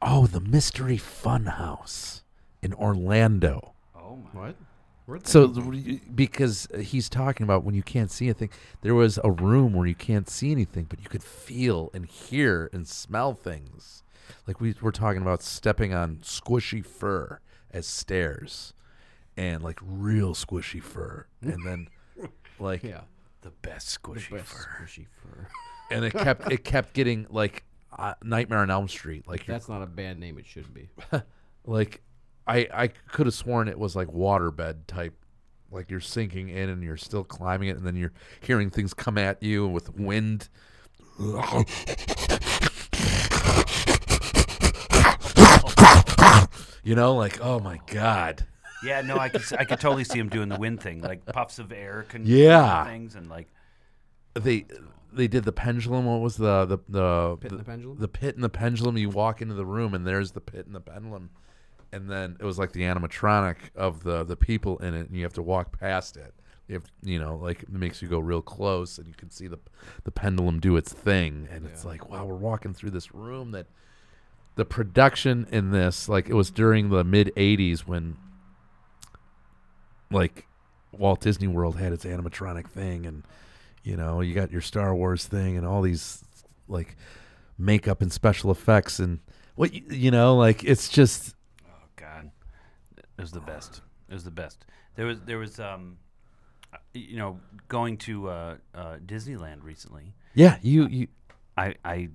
[0.01, 2.23] oh the mystery fun house
[2.62, 3.73] in Orlando.
[3.95, 4.39] Oh my!
[4.39, 4.56] What?
[5.23, 8.49] So the- because he's talking about when you can't see anything,
[8.81, 12.69] there was a room where you can't see anything, but you could feel and hear
[12.71, 14.03] and smell things.
[14.47, 17.39] Like we were talking about stepping on squishy fur
[17.71, 18.73] as stairs,
[19.35, 21.89] and like real squishy fur, and then
[22.59, 23.01] like yeah.
[23.41, 24.77] The best The squishy best fur.
[24.85, 25.47] squishy fur.
[25.91, 27.65] and it kept it kept getting like
[27.99, 29.27] uh, Nightmare on Elm Street.
[29.27, 30.37] Like That's not a bad name.
[30.37, 30.87] It should be.
[31.65, 32.01] like
[32.47, 35.13] I I could have sworn it was like waterbed type.
[35.71, 39.17] Like you're sinking in and you're still climbing it, and then you're hearing things come
[39.17, 40.49] at you with wind.
[46.86, 48.45] You know, like oh my god,
[48.84, 51.25] Yeah, no, I could s- I could totally see him doing the wind thing, like
[51.25, 52.84] puffs of air, can Yeah.
[52.84, 53.47] things, and like
[54.34, 54.65] they
[55.13, 56.06] they did the pendulum.
[56.06, 57.97] What was the the the Pit and the pendulum?
[57.99, 58.97] The pit and the pendulum.
[58.97, 61.29] You walk into the room and there's the pit and the pendulum,
[61.93, 65.23] and then it was like the animatronic of the the people in it, and you
[65.23, 66.34] have to walk past it.
[66.67, 69.47] You have you know like it makes you go real close, and you can see
[69.47, 69.60] the
[70.03, 73.67] the pendulum do its thing, and it's like wow, we're walking through this room that
[74.56, 78.17] the production in this like it was during the mid '80s when
[80.12, 80.47] like
[80.91, 83.23] Walt Disney World had its animatronic thing, and
[83.84, 86.23] you know you got your Star Wars thing, and all these
[86.67, 86.97] like
[87.58, 89.19] makeup and special effects, and
[89.56, 91.33] what you, know, like it's just
[93.17, 93.82] it was the best.
[94.10, 94.65] It was the best.
[94.95, 95.97] There was there was um,
[96.73, 100.13] uh, you know, going to uh, uh, Disneyland recently.
[100.34, 101.08] yeah, you you
[101.58, 102.10] I I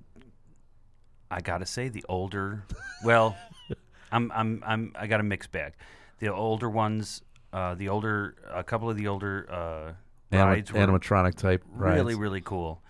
[1.31, 2.63] I gotta say the older
[3.03, 3.37] well
[4.11, 5.73] I'm I'm I'm I got a mixed bag.
[6.19, 7.21] The older ones,
[7.53, 9.91] uh, the older a couple of the older uh,
[10.35, 12.19] anima- rides were animatronic type really rides.
[12.19, 12.81] really cool.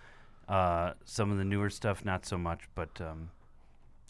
[0.48, 3.30] Uh, some of the newer stuff not so much, but um,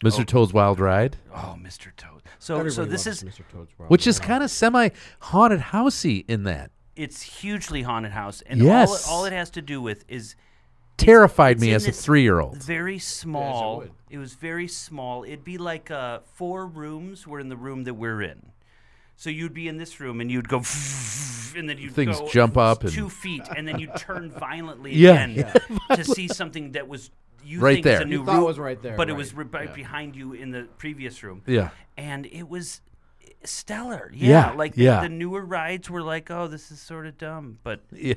[0.04, 0.20] Mr.
[0.20, 0.24] oh.
[0.24, 1.94] Toad's Wild Ride, oh, Mr.
[1.96, 2.22] Toad.
[2.38, 3.42] So Everybody so this loves is Mr.
[3.52, 4.88] Toad's Wild which is kind of semi
[5.20, 6.70] haunted housey in that.
[6.96, 9.06] it's hugely haunted house, and Yes.
[9.08, 10.36] all, all it has to do with is
[10.96, 12.62] Terrified it's me in as a three year old.
[12.62, 13.78] very small.
[13.78, 13.92] would.
[14.10, 15.24] it was very small.
[15.24, 18.52] It'd be like uh, four rooms were in the room that we're in.
[19.16, 20.58] So you'd be in this room and you'd go,
[21.56, 24.94] and then you'd Things go jump up and- two feet, and then you'd turn violently
[24.94, 25.24] Yeah.
[25.24, 25.54] again
[25.94, 27.10] to see something that was
[27.44, 28.02] you Right think is there.
[28.02, 29.72] a new You thought it room, was right there, but it right, was right yeah.
[29.72, 31.42] behind you in the previous room.
[31.46, 31.70] Yeah.
[31.96, 32.80] and it was
[33.44, 34.10] stellar.
[34.14, 35.00] Yeah, Yeah, like the, yeah.
[35.02, 38.14] the newer rides were like, oh, this is sort of dumb, but Yeah.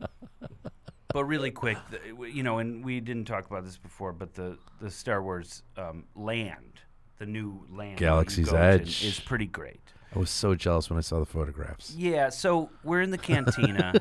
[1.12, 4.56] but really quick, the, you know, and we didn't talk about this before, but the
[4.80, 6.80] the Star Wars um, land,
[7.18, 9.04] the new land, Galaxy's Edge.
[9.04, 9.80] is pretty great.
[10.14, 11.94] I was so jealous when I saw the photographs.
[11.96, 13.94] Yeah, so we're in the cantina.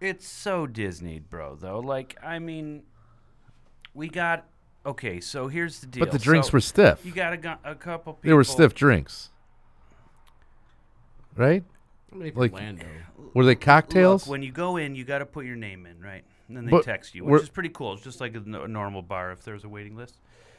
[0.00, 1.54] It's so Disney, bro.
[1.56, 2.82] Though, like, I mean,
[3.94, 4.46] we got
[4.84, 5.20] okay.
[5.20, 6.04] So here's the deal.
[6.04, 7.04] But the drinks So were stiff.
[7.04, 8.14] You got a, gu- a couple.
[8.14, 9.30] People, They were stiff drinks.
[11.36, 11.64] Right?
[12.12, 12.86] Like- Orlando.
[13.34, 14.22] Were they cocktails?
[14.26, 16.24] Look, when you go in, you got to put your name in, right?
[16.48, 17.92] And then they But text you, which is pretty cool.
[17.92, 20.16] It's just like a, a normal bar if there's a waiting list.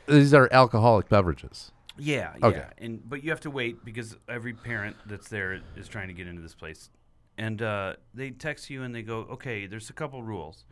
[0.08, 1.74] These are alcoholic beverages.
[1.98, 2.58] Yeah, Okay.
[2.60, 2.70] yeah.
[2.78, 6.28] And but you have to wait because every parent that's there is trying to get
[6.28, 6.90] into this place.
[7.38, 10.66] And uh, they text you and they go, "Okay, there's a couple rules.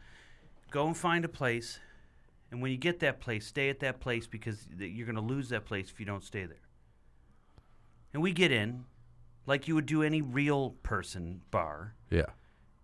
[0.71, 1.79] Go and find a place,
[2.51, 5.21] and when you get that place, stay at that place because th- you're going to
[5.21, 6.67] lose that place if you don't stay there."
[8.13, 8.85] And we get in,
[9.45, 11.95] like you would do any real person bar.
[12.09, 12.25] Yeah.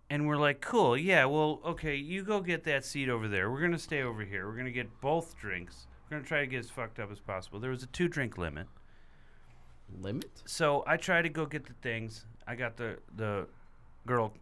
[0.08, 3.50] And we're like, cool, yeah, well, okay, you go get that seat over there.
[3.50, 4.46] We're going to stay over here.
[4.46, 5.88] We're going to get both drinks.
[6.04, 7.58] We're going to try to get as fucked up as possible.
[7.58, 8.68] There was a two drink limit.
[10.00, 10.30] Limit?
[10.44, 12.24] So I tried to go get the things.
[12.46, 13.48] I got the, the
[14.06, 14.32] girl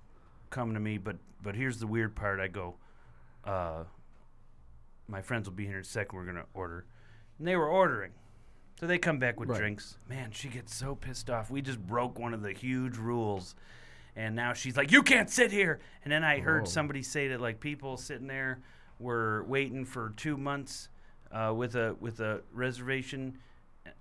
[0.51, 2.41] come to me, but but here's the weird part.
[2.41, 2.77] I go,
[3.45, 3.85] uh,
[5.09, 6.17] my friends will be here in a second.
[6.19, 6.85] We're gonna order,
[7.39, 8.13] and they were ordering.
[8.81, 9.59] So they come back with Right.
[9.59, 9.99] drinks.
[10.09, 11.51] Man, she gets so pissed off.
[11.51, 13.55] We just broke one of the huge rules.
[14.17, 17.41] And now she's like, "You can't sit here." And then I heard somebody say that
[17.41, 18.61] like people sitting there
[19.01, 20.89] were waiting for two months
[21.33, 23.39] uh, with a with a reservation,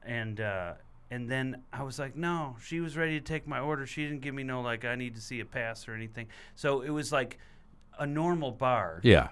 [0.03, 0.73] and uh,
[1.13, 3.85] and then I was like, "No." She was ready to take my order.
[3.85, 6.27] She didn't give me no like I need to see a pass or anything.
[6.55, 7.37] So it was like
[7.99, 9.29] a normal bar Yeah.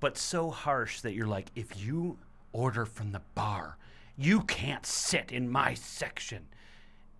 [0.00, 2.18] but so harsh that you're like, if you
[2.52, 3.76] order from the bar,
[4.16, 6.46] you can't sit in my section.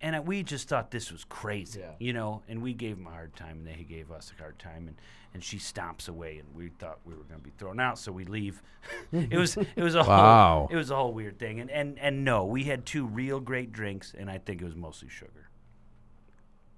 [0.01, 1.91] And we just thought this was crazy, Yeah.
[1.99, 2.41] you know.
[2.47, 4.87] And we gave them a hard time, and they gave us a hard time.
[4.87, 4.97] And,
[5.33, 8.11] and she stomps away, and we thought we were going to be thrown out, so
[8.11, 8.61] we leave.
[9.11, 10.67] it was it was a Wow.
[10.67, 11.59] whole it was a whole weird thing.
[11.59, 14.75] And and and no, we had two real great drinks, and I think it was
[14.75, 15.49] mostly sugar.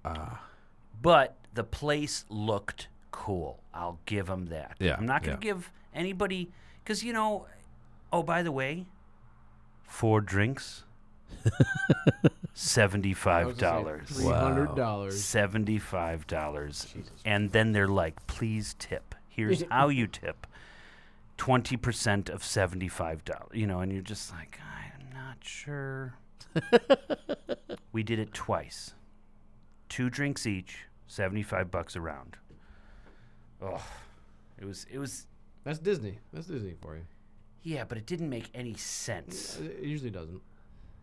[0.04, 0.42] Ah.
[1.00, 3.62] But the place looked cool.
[3.74, 4.76] I'll give them that.
[4.78, 5.36] Yeah, I'm not going yeah.
[5.36, 6.50] to give anybody
[6.82, 7.46] because you know.
[8.14, 8.84] Oh, by the way,
[9.84, 10.84] four drinks,
[12.54, 14.08] seventy-five dollars.
[14.08, 15.22] Three hundred dollars.
[15.22, 19.14] Seventy-five dollars, and then they're like, "Please tip.
[19.28, 20.46] Here's how you tip.
[21.36, 26.14] Twenty percent of seventy-five dollars." You know, and you're just like, "I'm not sure."
[27.92, 28.94] we did it twice.
[29.88, 32.36] Two drinks each, seventy-five bucks a round.
[33.62, 33.82] Oh,
[34.58, 35.26] it was it was
[35.64, 36.18] That's Disney.
[36.32, 37.02] That's Disney for you.
[37.62, 39.58] yeah, but it didn't make any sense.
[39.60, 40.40] It usually doesn't.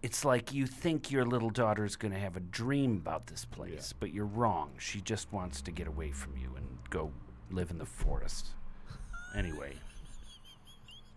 [0.01, 3.93] It's like you think your little daughter's going to have a dream about this place,
[3.99, 4.71] but you're wrong.
[4.77, 7.12] She just wants to get away from you and go
[7.51, 8.47] live in the forest.
[9.35, 9.73] Anyway,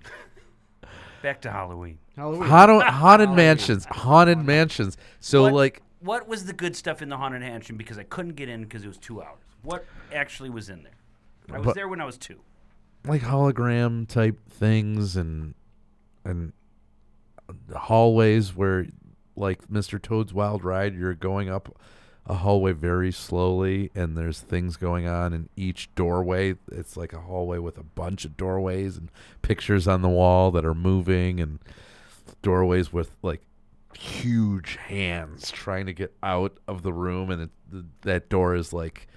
[1.23, 1.99] back to Halloween.
[2.17, 2.43] Halloween.
[2.49, 3.85] Haunted, haunted mansions.
[3.87, 4.97] Haunted mansions.
[5.21, 7.77] So What- like What was the good stuff in the haunted mansion?
[7.77, 9.39] Because I couldn't get in because it was two hours.
[9.63, 10.93] What actually was in there?
[11.53, 12.41] I was But- there when I was two.
[13.07, 15.55] like hologram type things and
[16.25, 16.53] and
[17.75, 18.87] hallways where
[19.37, 20.01] like Mr.
[20.01, 21.77] Toad's Wild Ride you're going up
[22.27, 27.21] a hallway very slowly and there's things going on in each doorway it's like a
[27.21, 29.11] hallway with a bunch of doorways and
[29.43, 31.59] pictures on the wall that are moving and
[32.41, 33.41] doorways with like
[33.95, 38.73] huge hands trying to get out of the room and it, th- that door is
[38.73, 39.09] like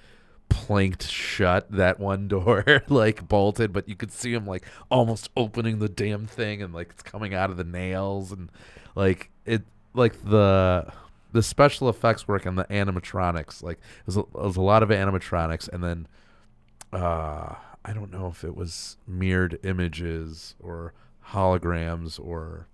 [0.48, 5.78] planked shut that one door like bolted but you could see him like almost opening
[5.78, 8.50] the damn thing and like it's coming out of the nails and
[8.94, 9.62] like it
[9.94, 10.90] like the
[11.32, 15.68] the special effects work and the animatronics like there's a, there's a lot of animatronics
[15.68, 16.06] and then
[16.92, 17.54] uh
[17.84, 20.94] i don't know if it was mirrored images or
[21.30, 22.68] holograms or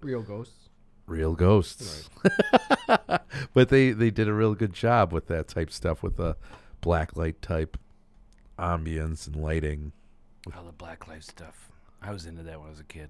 [0.00, 0.68] Real ghosts.
[1.06, 2.08] real ghosts.
[3.54, 6.36] but they they did a real good job with that type stuff with the
[6.80, 7.76] black light type
[8.58, 9.92] ambience and lighting.
[10.56, 11.70] All the black light stuff.
[12.02, 13.08] I was into that when I was a kid.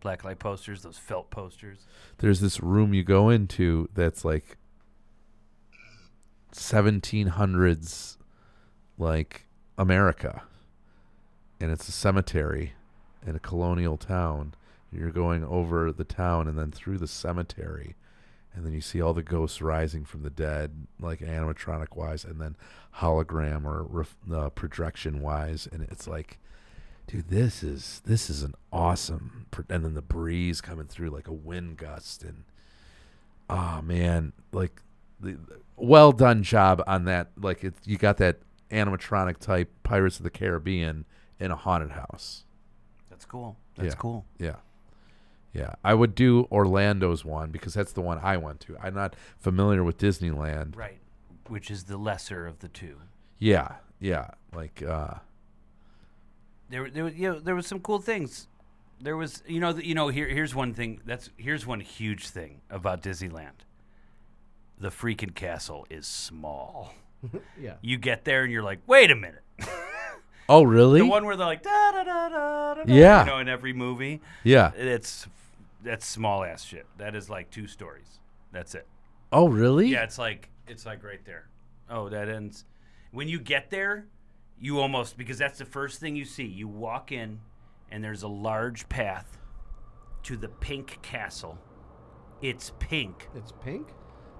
[0.00, 1.86] Black light posters, those felt posters.
[2.18, 4.56] There's this room you go into that's like
[6.52, 8.16] 1700s
[8.96, 10.42] like America.
[11.60, 12.72] And it's a cemetery
[13.26, 14.54] in a colonial town.
[14.90, 17.94] You're going over the town and then through the cemetery.
[18.54, 22.40] And then you see all the ghosts rising from the dead, like animatronic wise, and
[22.40, 22.56] then
[22.96, 25.68] hologram or ref, uh, projection wise.
[25.70, 26.38] And it's like,
[27.06, 29.46] dude, this is this is an awesome.
[29.52, 32.42] pr- And then the breeze coming through like a wind gust, and
[33.48, 34.82] oh man, like
[35.20, 37.30] the, the- well done job on that.
[37.40, 38.38] Like it, you got that
[38.70, 41.04] animatronic type Pirates of the Caribbean
[41.38, 42.44] in a haunted house.
[43.08, 43.56] That's cool.
[43.76, 43.98] That's Yeah.
[43.98, 44.24] cool.
[44.38, 44.56] Yeah.
[45.52, 45.74] Yeah.
[45.84, 48.76] I would do Orlando's one because that's the one I went to.
[48.80, 50.76] I'm not familiar with Disneyland.
[50.76, 50.98] Right.
[51.48, 52.96] Which is the lesser of the two.
[53.38, 53.76] Yeah.
[53.98, 54.30] Yeah.
[54.54, 55.14] Like uh
[56.68, 58.46] There, there, was- you know, there was some cool things.
[59.00, 60.08] There was, you know, th- you know.
[60.08, 61.00] Here, here's one thing.
[61.06, 63.64] That's here's one huge thing about Disneyland.
[64.78, 66.94] The freaking castle is small.
[67.60, 67.74] Yeah.
[67.82, 69.42] You get there and you're like, wait a minute.
[70.48, 71.00] Oh, really?
[71.04, 72.74] The one where they're like, da da da da da.
[72.84, 73.24] da," Yeah.
[73.24, 74.72] You know, in every movie, yeah.
[74.74, 75.26] it's
[75.82, 76.86] that's small ass shit.
[76.98, 78.20] That is like two stories.
[78.52, 78.86] That's it.
[79.32, 79.88] Oh, really?
[79.88, 81.48] Yeah, it's like it's like right there.
[81.88, 82.64] Oh, that ends.
[83.12, 84.06] When you get there,
[84.58, 86.44] you almost because that's the first thing you see.
[86.44, 87.40] You walk in,
[87.90, 89.38] and there's a large path
[90.24, 91.58] to the pink castle.
[92.42, 93.28] It's pink.
[93.34, 93.88] It's pink.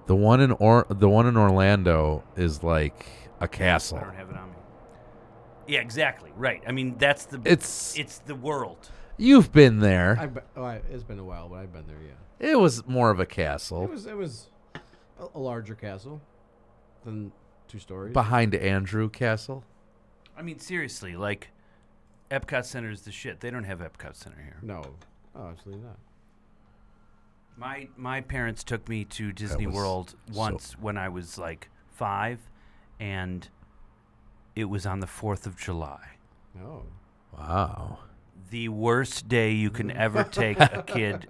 [0.07, 3.05] The one in or the one in Orlando is like
[3.39, 3.97] a castle.
[3.97, 4.55] I don't have it on me.
[5.67, 6.31] Yeah, exactly.
[6.35, 6.61] Right.
[6.67, 8.89] I mean, that's the It's it's the world.
[9.21, 10.17] You've been there.
[10.19, 11.97] I've been, oh, I, it's been a while, but I've been there.
[12.05, 12.51] Yeah.
[12.51, 13.83] it was more of a castle.
[13.83, 14.79] It was it was a,
[15.35, 16.21] a larger castle
[17.05, 17.31] than
[17.67, 18.13] two stories.
[18.13, 19.63] behind Andrew Castle.
[20.37, 21.49] I mean, seriously, like,
[22.29, 23.39] Epcot Center is the shit.
[23.41, 24.57] They don't have Epcot Center here.
[24.61, 24.81] no,
[25.35, 25.97] oh, absolutely not.
[27.57, 31.69] My my parents took me to Disney was World so- once when I was like
[31.93, 32.39] five,
[32.99, 33.47] and
[34.55, 36.01] it was on the Fourth of July.
[36.55, 36.83] No.
[37.37, 37.99] Wow.
[38.49, 41.27] The worst day you can ever take a kid.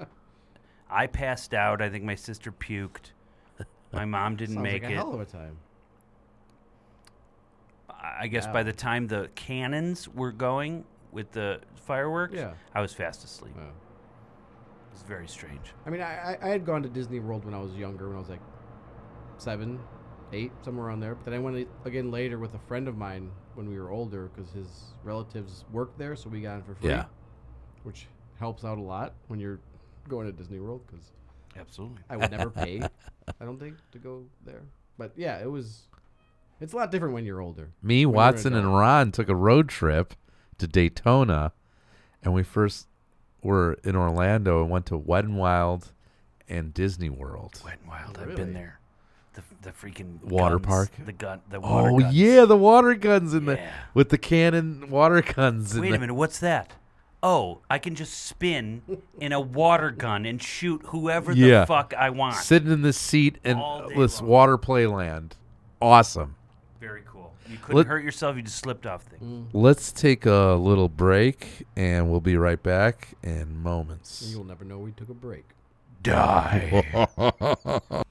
[0.89, 1.82] I passed out.
[1.82, 3.12] I think my sister puked.
[3.93, 4.97] My mom didn't Sounds make like a it.
[4.97, 5.58] hell of a time.
[7.89, 12.54] I I guess by the time the cannons were going with the fireworks, Yeah.
[12.74, 13.54] I was fast asleep.
[13.58, 13.63] Oh.
[13.63, 15.74] It was very strange.
[15.86, 18.17] I mean, I, I I had gone to Disney World when I was younger, when
[18.17, 18.41] I was like
[19.38, 19.80] seven,
[20.34, 21.15] eight, somewhere around there.
[21.15, 23.91] But then I went a- again later with a friend of mine when we were
[23.91, 24.67] older because his
[25.04, 26.89] relatives worked there, so we got in for free.
[26.89, 27.06] Yeah.
[27.84, 28.08] Which
[28.39, 29.60] helps out a lot when you're
[30.10, 31.12] going to Disney World because
[31.56, 32.00] Absolutely.
[32.10, 32.82] I would never pay,
[33.39, 34.63] I don't think, to go there.
[34.97, 35.84] But yeah, it was.
[36.60, 37.69] It's a lot different when you're older.
[37.84, 38.74] Me, you're Watson, and.
[38.74, 40.15] Ron took a road trip
[40.58, 41.54] to Daytona,
[42.24, 42.88] and we first
[43.43, 45.91] were in Orlando and went to Wet n Wild
[46.50, 47.62] and Disney World.
[47.63, 48.17] Wet and Wild.
[48.19, 48.80] I've been there.
[49.62, 50.89] The the freaking Water guns, park?
[51.06, 51.41] The gun.
[51.50, 52.15] The water Oh guns.
[52.15, 53.60] yeah, the water guns in the
[53.93, 55.76] with the cannon water guns.
[55.76, 56.13] in Wait the, a minute.
[56.15, 56.71] What's that?
[57.24, 58.82] Oh, I can just spin
[59.19, 61.60] in a water gun and shoot whoever Yeah.
[61.62, 62.36] the fuck I want.
[62.38, 63.62] Sitting in the seat in
[63.95, 64.30] this long.
[64.30, 65.34] water playland.
[65.80, 66.36] Awesome.
[66.80, 67.34] Very cool.
[67.47, 68.36] You couldn't Let- hurt yourself.
[68.38, 69.21] You just slipped off things.
[69.21, 69.45] Mm.
[69.54, 74.24] Let's take a little break, and we'll be right back in moments.
[74.34, 75.45] You'll never know we took a break.
[76.02, 76.84] Die.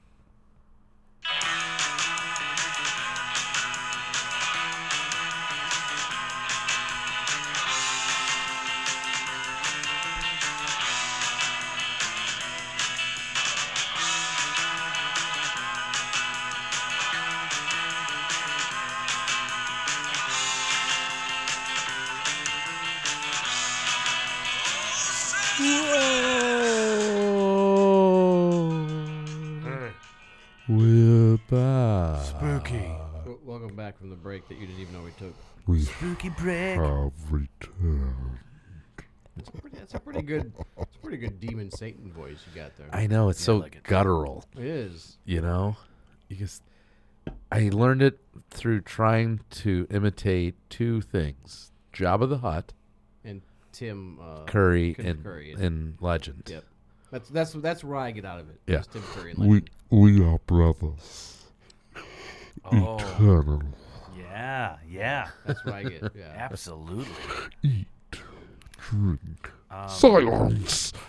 [33.71, 35.33] W- welcome back from the break that you didn't even know we took.
[35.67, 36.77] We Spooky break.
[36.77, 38.39] have returned.
[39.37, 40.51] That's a pretty, that's a pretty good.
[40.77, 42.87] It's a pretty good demon Satan voice you got there.
[42.91, 43.83] I know it's Yeah, so like it.
[43.83, 44.43] guttural.
[44.57, 45.17] it is.
[45.25, 45.77] You know,
[46.29, 46.63] you just.
[47.51, 52.73] I learned it through trying to imitate two things: Jabba the Hutt,
[53.23, 55.53] And Tim uh, Curry, and Curry.
[55.57, 56.43] in Legend.
[56.49, 56.65] Yep.
[57.11, 58.59] That's that's that's where I get out of it.
[58.67, 58.81] Yeah.
[58.91, 59.31] Tim Curry.
[59.37, 61.40] And We we are brothers.
[62.65, 63.61] Oh, Eternal.
[64.17, 65.29] yeah, yeah.
[65.45, 66.11] That's what I get.
[66.15, 66.25] Yeah.
[66.35, 67.05] Absolutely.
[67.63, 67.87] Eat.
[68.77, 69.51] Drink.
[69.69, 70.93] Um, Silence.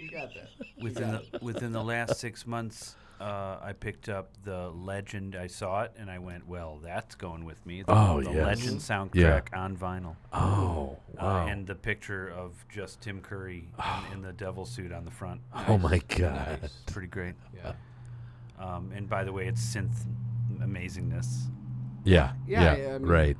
[0.00, 0.48] You got that.
[0.80, 5.34] within the within the last six months, uh, I picked up the Legend.
[5.36, 8.46] I saw it and I went, "Well, that's going with me." The, Oh, the yes.
[8.46, 9.58] Legend soundtrack Yeah.
[9.60, 11.46] on vinyl, Oh uh, wow!
[11.48, 13.68] and the picture of just Tim Curry
[14.08, 15.40] in, in the devil suit on the front.
[15.68, 16.60] oh my God!
[16.62, 16.72] Nice.
[16.86, 17.34] Pretty great.
[17.54, 17.72] Yeah.
[18.58, 20.06] Um, and by the way, it's synth
[20.58, 21.46] amazingness.
[22.04, 23.36] Yeah, Yeah, yeah, yeah, I mean- right.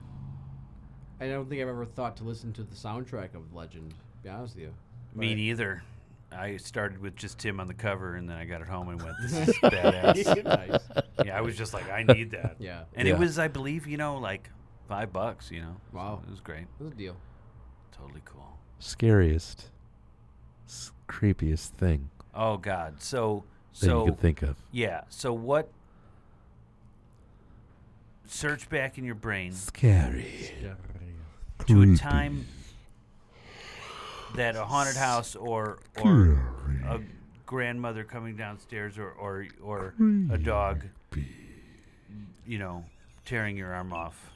[1.21, 3.91] I don't think I've ever thought to listen to the soundtrack of Legend.
[3.91, 4.75] To be honest with you.
[5.15, 5.83] Me neither.
[6.33, 9.01] I started with just Tim on the cover, and then I got it home and
[9.01, 11.05] went, "This is badass." nice.
[11.25, 12.85] yeah, I was just like, "I need that." Yeah.
[12.95, 13.15] And Yeah.
[13.15, 14.51] it was, I believe, you know, like
[14.89, 15.51] five bucks.
[15.53, 16.23] You know, So Wow.
[16.27, 16.67] it was great.
[16.81, 17.17] That's a deal.
[17.93, 18.59] Totally cool.
[18.81, 19.71] Scariest,
[20.67, 23.01] s- creepiest thing Oh God.
[23.01, 23.45] So
[23.81, 24.57] that you so could think of.
[24.73, 25.03] yeah.
[25.09, 25.69] So what?
[28.27, 30.51] Search back in your brain Scary.
[31.67, 32.47] to a time
[34.35, 36.41] that a haunted house or or
[36.89, 37.01] a
[37.47, 39.95] grandmother coming downstairs or or or
[40.33, 40.85] a dog,
[42.47, 42.85] you know,
[43.25, 44.31] tearing your arm off.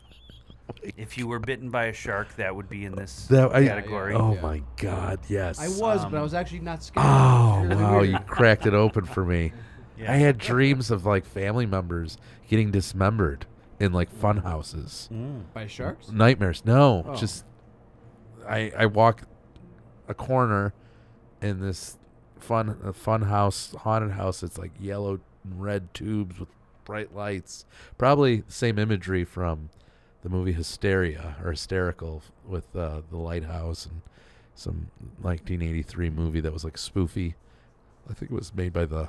[0.97, 4.15] If you were bitten by a shark, that would be in this That I, category.
[4.15, 4.41] Oh Yeah.
[4.41, 5.21] my God!
[5.29, 5.59] Yes.
[5.59, 7.07] I was, Um, but I was actually not scared.
[7.09, 7.99] Oh really wow!
[8.01, 8.11] weird.
[8.11, 9.53] You cracked it open for me.
[9.99, 10.13] Yeah.
[10.13, 12.19] I had dreams of like family members
[12.49, 13.47] getting dismembered
[13.81, 15.09] in like fun houses.
[15.13, 15.43] Mm.
[15.53, 16.13] By sharks?
[16.13, 16.65] Nightmares.
[16.65, 17.17] No, Oh.
[17.17, 17.45] just
[18.49, 19.23] I I walk
[20.07, 20.73] a corner
[21.43, 21.99] in this
[22.39, 24.45] fun fun house haunted house.
[24.45, 26.49] It's like yellow and red tubes with
[26.85, 27.65] bright lights.
[27.99, 29.71] Probably the same imagery from
[30.23, 34.01] the movie Hysteria or Hysterical with uh, the lighthouse and
[34.55, 34.89] some
[35.23, 37.35] 1983 movie that was like spoofy.
[38.11, 39.09] I think it was made by the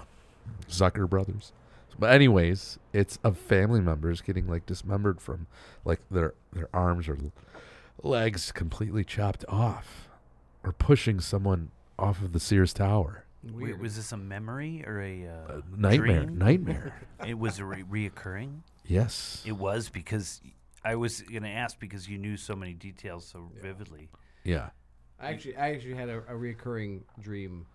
[0.70, 1.52] Zucker brothers.
[1.98, 5.48] But anyways, it's of family members getting like dismembered from
[5.84, 7.18] like their their arms or
[8.04, 10.08] legs completely chopped off,
[10.64, 13.26] or pushing someone off of the Sears Tower.
[13.44, 13.82] Wait, Weird.
[13.82, 16.38] was this a memory or a uh, Uh, nightmare, dream?
[16.38, 16.94] nightmare.
[17.28, 18.60] It was a re- reoccurring.
[18.86, 19.44] Yes.
[19.46, 20.42] It was because
[20.84, 24.10] I was going to ask because you knew so many details so vividly.
[24.44, 24.70] Yeah.
[25.20, 27.66] I actually, I actually had a, a reoccurring dream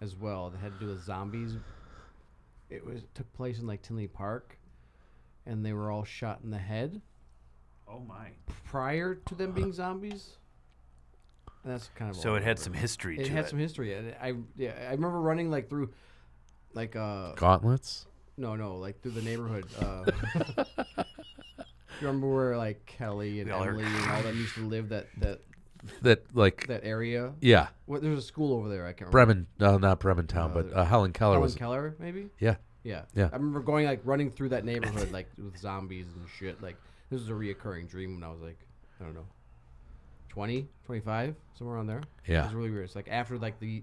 [0.00, 1.56] as well that had to do with zombies.
[2.70, 4.58] It was took place in like Tinley Park,
[5.46, 7.00] and they were all shot in the head
[7.88, 8.30] Oh my!
[8.64, 10.36] prior to them being zombies.
[11.64, 13.48] And that's kind of So it had some history It to had it.
[13.50, 13.94] some history.
[13.94, 15.90] And I yeah, I remember running like through,
[16.74, 18.06] like uh Gauntlets.
[18.36, 19.66] no no like through the neighborhood.
[19.80, 21.04] Uh,
[22.00, 24.88] you remember where like Kelly and all heard- Emily and all them used to live
[24.90, 25.40] that that
[26.02, 27.32] That like that area?
[27.40, 28.84] yeah, What there's a school over there.
[28.84, 29.12] I can't remember.
[29.12, 29.46] Bremen.
[29.60, 31.54] No, not Brementowne, Uh, but uh, Helen Keller Helen was.
[31.54, 32.30] Keller, maybe.
[32.40, 32.56] Yeah.
[32.82, 33.02] Yeah.
[33.14, 33.28] Yeah.
[33.32, 36.60] I remember going like running through that neighborhood like with zombies and shit.
[36.62, 36.76] Like
[37.10, 38.58] this was a reoccurring dream when I was like,
[39.00, 39.26] I don't know,
[40.30, 42.02] 20, 25, somewhere around there.
[42.26, 42.40] Yeah.
[42.42, 42.84] It was really weird.
[42.84, 43.82] It's like after like the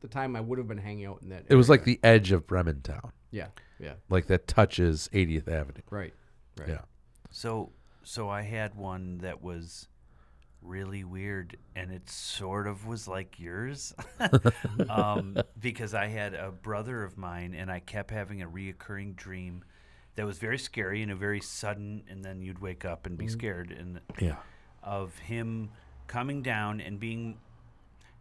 [0.00, 1.44] the time I would have been hanging out in that.
[1.48, 3.46] It was like the edge of Brementowne, yeah,
[3.80, 5.80] yeah, like that touches 80th Avenue.
[5.90, 6.12] right,
[6.58, 6.68] right.
[6.68, 6.78] Yeah.
[7.36, 7.72] So
[8.02, 9.88] so I had one that was
[10.62, 13.92] really weird and it sort of was like yours
[14.88, 19.64] um, because I had a brother of mine and I kept having a reoccurring dream
[20.14, 23.28] that was very scary and a very sudden and then you'd wake up and be
[23.28, 24.36] scared and Yeah.
[24.82, 25.68] of him
[26.06, 27.36] coming down and being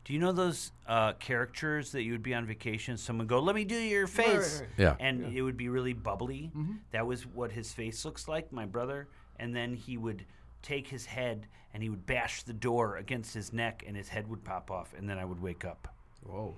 [0.06, 3.56] do you know those uh, characters that you would be on vacation someone go let
[3.56, 4.70] me do your Right, right, face right.
[4.78, 4.96] Yeah.
[5.00, 6.52] and it would be really bubbly.
[6.92, 9.08] That was what his face looks like, my brother.
[9.40, 10.26] And then he would
[10.62, 14.30] take his head and he would bash the door against his neck, and his head
[14.30, 15.94] would pop off, and then I would wake up.
[16.24, 16.56] Whoa.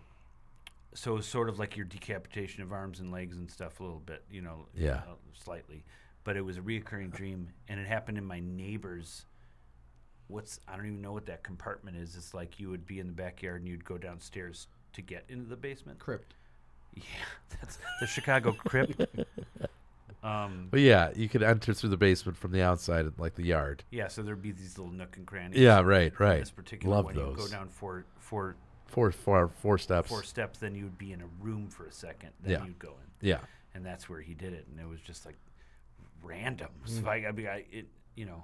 [0.93, 3.83] So it was sort of like your decapitation of arms and legs and stuff, a
[3.83, 4.97] little bit, you know, Yeah.
[5.09, 5.83] uh, slightly.
[6.23, 9.25] But it was a reoccurring dream, and it happened in my neighbor's.
[10.27, 12.15] What's I don't even know what that compartment is.
[12.15, 15.45] It's like you would be in the backyard and you'd go downstairs to get into
[15.49, 15.99] the basement.
[15.99, 16.33] Crypt.
[16.95, 17.03] Yeah,
[17.61, 18.99] that's the Chicago crypt.
[20.23, 23.83] Um, But yeah, you could enter through the basement from the outside, like the yard.
[23.91, 25.59] Yeah, so there'd be these little nook and crannies.
[25.59, 26.39] Yeah, right, right.
[26.39, 28.55] This particular Love one, you go down four, four,
[28.87, 30.09] Four, four, four steps.
[30.09, 32.31] four steps, then you'd be in a room for a second.
[32.41, 32.65] Then Yeah.
[32.65, 32.89] you'd go
[33.21, 33.39] in, Yeah.
[33.75, 34.65] and that's where he did it.
[34.71, 35.35] And it was just like
[36.23, 36.69] random.
[36.85, 36.89] Mm.
[36.89, 38.43] So if I, I, I, it, you know,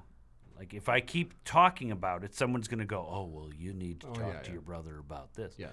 [0.57, 4.07] like if I keep talking about it, someone's gonna go, "Oh, well, you need to
[4.07, 4.53] Oh, talk yeah, to yeah.
[4.53, 5.71] your brother about this." Yes.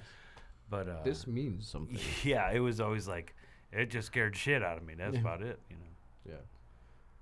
[0.68, 1.98] But uh, This means something.
[2.22, 3.34] yeah, it was always like
[3.72, 4.94] it just scared shit out of me.
[4.94, 6.34] That's about it, you know.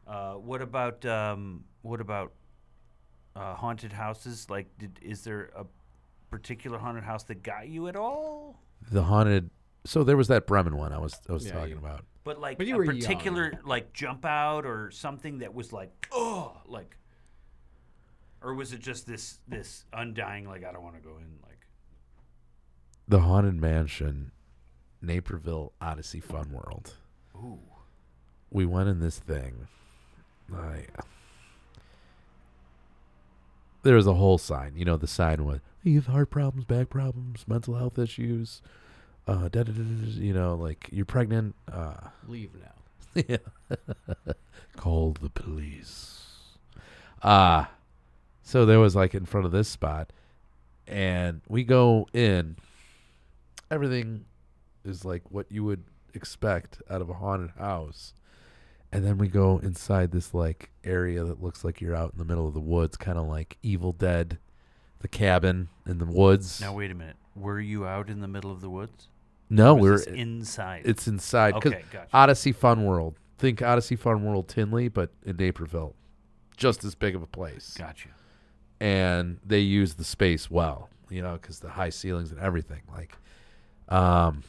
[0.06, 0.12] Yeah.
[0.12, 2.32] Uh, what about um, what about
[3.36, 4.48] uh, haunted houses?
[4.50, 5.64] Like, did, is there a
[6.30, 8.61] particular haunted house that got you at all?
[8.90, 9.50] The haunted.
[9.84, 12.04] So there was that Bremen one I was I was Yeah, talking you- about.
[12.24, 13.00] But like But you a were young.
[13.00, 16.94] particular like jump out or something that was like oh like,
[18.43, 21.66] or was it just this this undying like I don't want to go in like
[23.07, 24.32] The haunted mansion,
[25.03, 26.95] Naperville Odyssey Fun World.
[27.36, 27.61] ooh
[28.51, 29.68] we went in this thing.
[30.55, 30.86] I
[33.82, 34.72] there was a whole sign.
[34.76, 38.61] You know, the sign was you have heart problems, back problems, mental health issues,
[39.26, 41.55] uh, da, da, da, you know, like you're pregnant.
[41.70, 41.95] Uh,
[42.26, 43.22] Leave now.
[43.28, 43.36] yeah.
[44.76, 46.24] Call the police.
[47.22, 47.66] Uh
[48.49, 50.11] so there was like in front of this spot
[50.86, 52.57] and we go in
[53.70, 54.24] everything
[54.86, 55.84] is like what you would
[56.14, 58.14] expect out of a haunted house.
[58.90, 62.24] And then we go inside this like area that looks like you're out in the
[62.24, 64.38] middle of the woods, kind of like Evil Dead,
[65.01, 66.59] the cabin in the woods.
[66.62, 69.09] now wait a minute were you out in the middle of the woods
[69.51, 71.53] no, we're inside it's inside.
[71.55, 73.16] okay gotcha Odyssey Fun World.
[73.36, 75.94] Think Odyssey Fun World Tinley, but in Naperville.
[76.57, 77.76] Just as big of a place.
[77.78, 78.09] gotcha
[78.80, 82.82] And they use the space well, you know, because the high ceilings and everything.
[82.92, 83.16] Like,
[83.88, 84.44] um,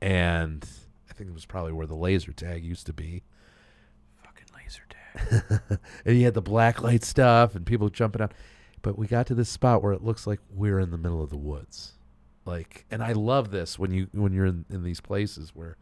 [0.00, 0.66] and
[1.10, 3.22] I think it was probably where the laser tag used to be.
[4.22, 8.32] fucking laser tag and you had the black light stuff and people jumping out.
[8.82, 11.30] But we got to this spot where it looks like we're in the middle of
[11.30, 11.92] the woods.
[12.44, 15.76] Like and I love this when you when you're in, in these places where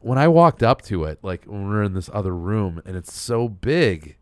[0.00, 2.96] when I walked up to it, like when we are in this other room and
[2.96, 4.16] it's so big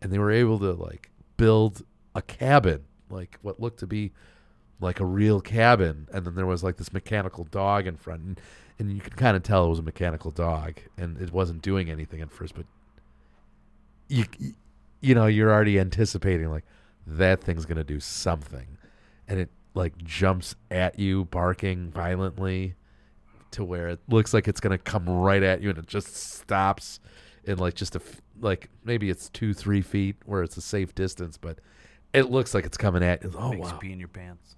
[0.00, 1.82] and they were able to like build
[2.14, 4.12] a cabin, like what looked to be
[4.80, 8.22] like a real cabin, and then there was like this mechanical dog in front.
[8.22, 8.40] And,
[8.78, 10.80] and you could kind of tell it was a mechanical dog.
[10.96, 12.66] And it wasn't doing anything at first, but
[14.08, 14.24] you
[15.00, 16.64] you know you're already anticipating like
[17.06, 18.78] that thing's gonna do something.
[19.28, 22.74] And it like jumps at you barking violently
[23.52, 27.00] to where it looks like it's gonna come right at you and it just stops
[27.44, 28.00] in like just a
[28.40, 31.58] like maybe it's two three feet where it's a safe distance but
[32.12, 33.32] it looks like it's coming at you.
[33.36, 33.72] Oh makes wow.
[33.74, 34.56] you pee in your pants.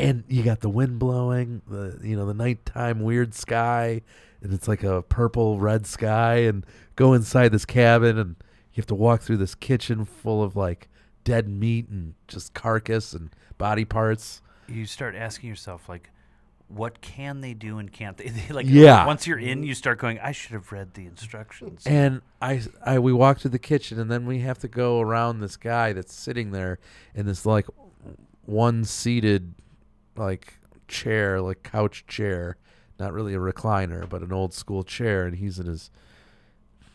[0.00, 4.02] And you got the wind blowing, the you know the nighttime weird sky,
[4.40, 6.66] and it's like a purple red sky, and
[6.96, 8.36] go inside this cabin, and
[8.72, 10.88] you have to walk through this kitchen full of like
[11.24, 14.42] dead meat and just carcass and body parts.
[14.66, 16.10] You start asking yourself like,
[16.74, 18.28] what can they do and can't they?
[18.28, 19.06] they like Yeah.
[19.06, 20.18] Once you're in, you start going.
[20.20, 21.86] I should have read the instructions.
[21.86, 25.40] And I, I, we walk to the kitchen, and then we have to go around
[25.40, 26.78] this guy that's sitting there
[27.14, 27.66] in this like
[28.44, 29.54] one seated,
[30.16, 30.54] like
[30.88, 32.56] chair, like couch chair,
[32.98, 35.90] not really a recliner, but an old school chair, and he's in his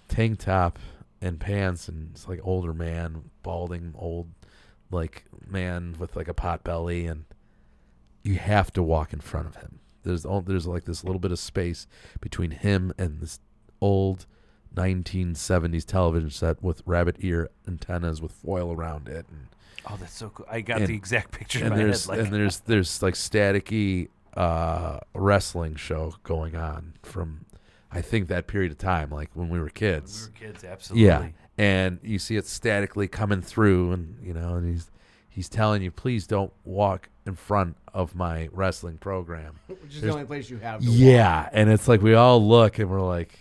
[0.07, 0.79] tank top
[1.21, 4.29] and pants, and it's like older man, balding old,
[4.91, 7.25] like man with like a pot belly, and
[8.27, 9.79] you have to walk in front of him.
[10.03, 11.87] There's all, there's like this little bit of space
[12.21, 13.39] between him and this
[13.81, 14.25] old
[14.75, 19.47] 1970s television set with rabbit ear antennas with foil around it and,
[19.89, 20.45] oh, that's so cool.
[20.49, 21.87] I got And- the exact picture in and my head.
[21.87, 27.45] there's Like, and there's there's like staticky uh wrestling show going on from
[27.91, 30.29] I think that period of time like when we were kids.
[30.35, 31.05] we were kids, absolutely.
[31.07, 31.29] Yeah.
[31.57, 34.91] And you see it statically coming through and you know and he's
[35.37, 39.59] he's telling you please don't walk in front of my wrestling program.
[39.67, 42.79] Which is the only place you have to Yeah, and it's like we all look
[42.79, 43.37] and we're like,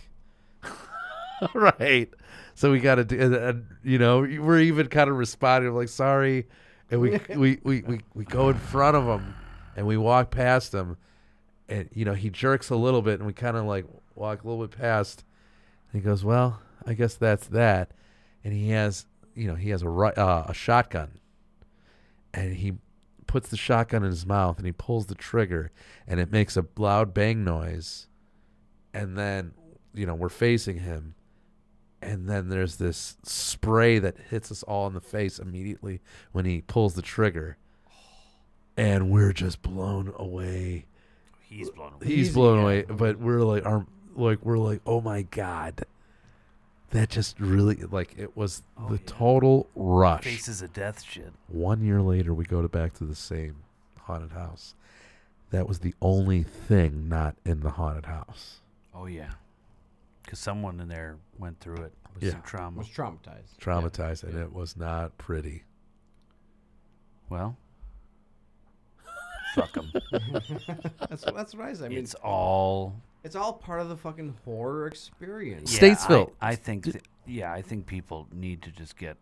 [1.41, 2.07] all right.
[2.53, 5.89] So we got to do, and, and, you know, we're even kind of responding like,
[5.89, 6.45] sorry,
[6.91, 9.33] and we we, we we we go in front of him
[9.75, 10.97] and we walk past him,
[11.67, 14.47] and you know he jerks a little bit, and we kind of like walk a
[14.47, 15.23] little bit past.
[15.91, 17.89] And he goes, well, I guess that's that,
[18.43, 21.09] and he has you know he has a uh, a shotgun,
[22.33, 22.73] and he
[23.25, 25.71] puts the shotgun in his mouth and he pulls the trigger
[26.07, 28.07] and it makes a loud bang noise.
[28.93, 29.53] And then
[29.93, 31.15] you know we're facing him.
[32.01, 35.99] And then there's this spray that hits us all in the face immediately
[36.31, 37.57] when he pulls the trigger.
[38.77, 40.85] And we're just blown away.
[41.49, 42.05] He's blown away.
[42.05, 45.85] he's blown away but we're like our like we're like oh my god
[46.91, 49.01] that just really like it was Oh, the yeah.
[49.05, 51.33] total rush Faces of death shit.
[51.47, 53.57] one year later, we go to back to the same
[54.01, 54.73] haunted house.
[55.51, 58.59] That was the only thing not in the haunted house.
[58.93, 59.31] Oh yeah,
[60.23, 62.31] because someone in there went through it with Yeah.
[62.31, 62.77] some trauma.
[62.79, 63.57] Was traumatized.
[63.61, 64.41] Traumatized, and Yeah.
[64.43, 65.63] it was not pretty.
[67.29, 67.57] Well,
[69.55, 69.91] fuck them.
[71.09, 71.85] That's that's what I said.
[71.85, 72.95] I mean, it's all
[73.27, 75.73] it's all part of the fucking horror experience.
[75.73, 76.31] Yeah, Statesville.
[76.41, 76.85] I, I think.
[76.85, 79.17] th- yeah, I think people need to just get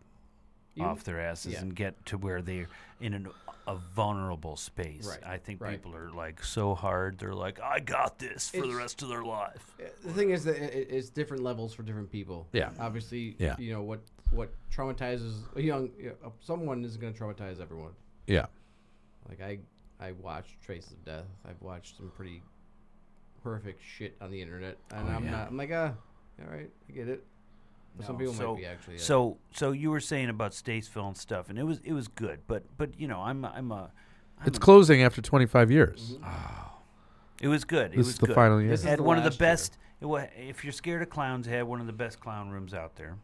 [0.75, 1.61] You- off their asses yeah.
[1.61, 2.67] and get to where they're
[3.01, 3.27] in an,
[3.67, 5.07] a vulnerable space.
[5.07, 5.71] Right, I think right.
[5.71, 7.17] people are like so hard.
[7.17, 9.73] They're like, I got this for the rest of their life.
[9.79, 12.47] Uh, The thing is that it, it- it's different levels for different people.
[12.53, 12.69] Yeah.
[12.79, 13.55] Obviously, Yeah.
[13.57, 14.01] you know what
[14.31, 17.93] what traumatizes a young you know, someone is going to traumatize everyone.
[18.27, 18.45] Yeah.
[19.27, 19.59] Like I
[19.99, 21.25] I watched Traces of Death.
[21.47, 22.41] I've watched some pretty
[23.45, 25.31] horrific shit on the internet, and Oh, I'm yeah.
[25.31, 25.47] not.
[25.49, 25.93] I'm like, ah,
[26.41, 27.23] all right, I get it.
[27.95, 28.95] But some people so- might be actually.
[28.95, 32.07] uh, So, so you were saying about Statesville and stuff, and it was it was
[32.09, 33.91] good, but but you know, I'm I'm a.
[34.41, 36.17] I'm It's a- closing after 25 years.
[37.41, 37.87] It was good.
[37.93, 38.35] It This was is the good.
[38.35, 38.69] final year.
[38.71, 39.77] This It is had the one of the best.
[40.01, 42.73] It wa if you're scared of clowns, it had one of the best clown rooms
[42.73, 43.17] out there.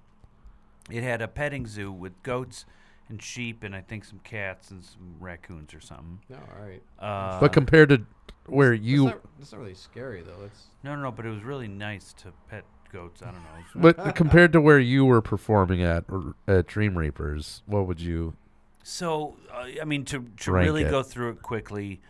[0.89, 2.65] It had a petting zoo with goats
[3.09, 6.19] and sheep, and I think some cats and some raccoons or something.
[6.30, 6.82] no, all right.
[6.99, 8.03] Uh, but compared to
[8.47, 10.45] where That's you, not, that's not really scary though.
[10.45, 13.21] It's no, no, no, but it was really nice to pet goats.
[13.21, 13.93] I don't know.
[13.93, 18.35] but compared to where you were performing at or- at Dream Reapers, what would you?
[18.83, 20.89] So, uh, I mean, to, to Rank really it.
[20.89, 22.01] go through it quickly,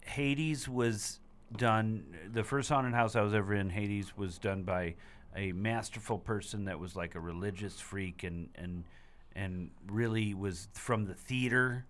[0.00, 1.20] Hades was
[1.56, 2.04] done.
[2.32, 4.94] The first haunted house I was ever in, Hades, was done by
[5.36, 8.84] a masterful person that was like a religious freak and and
[9.36, 11.86] and really was from the theater.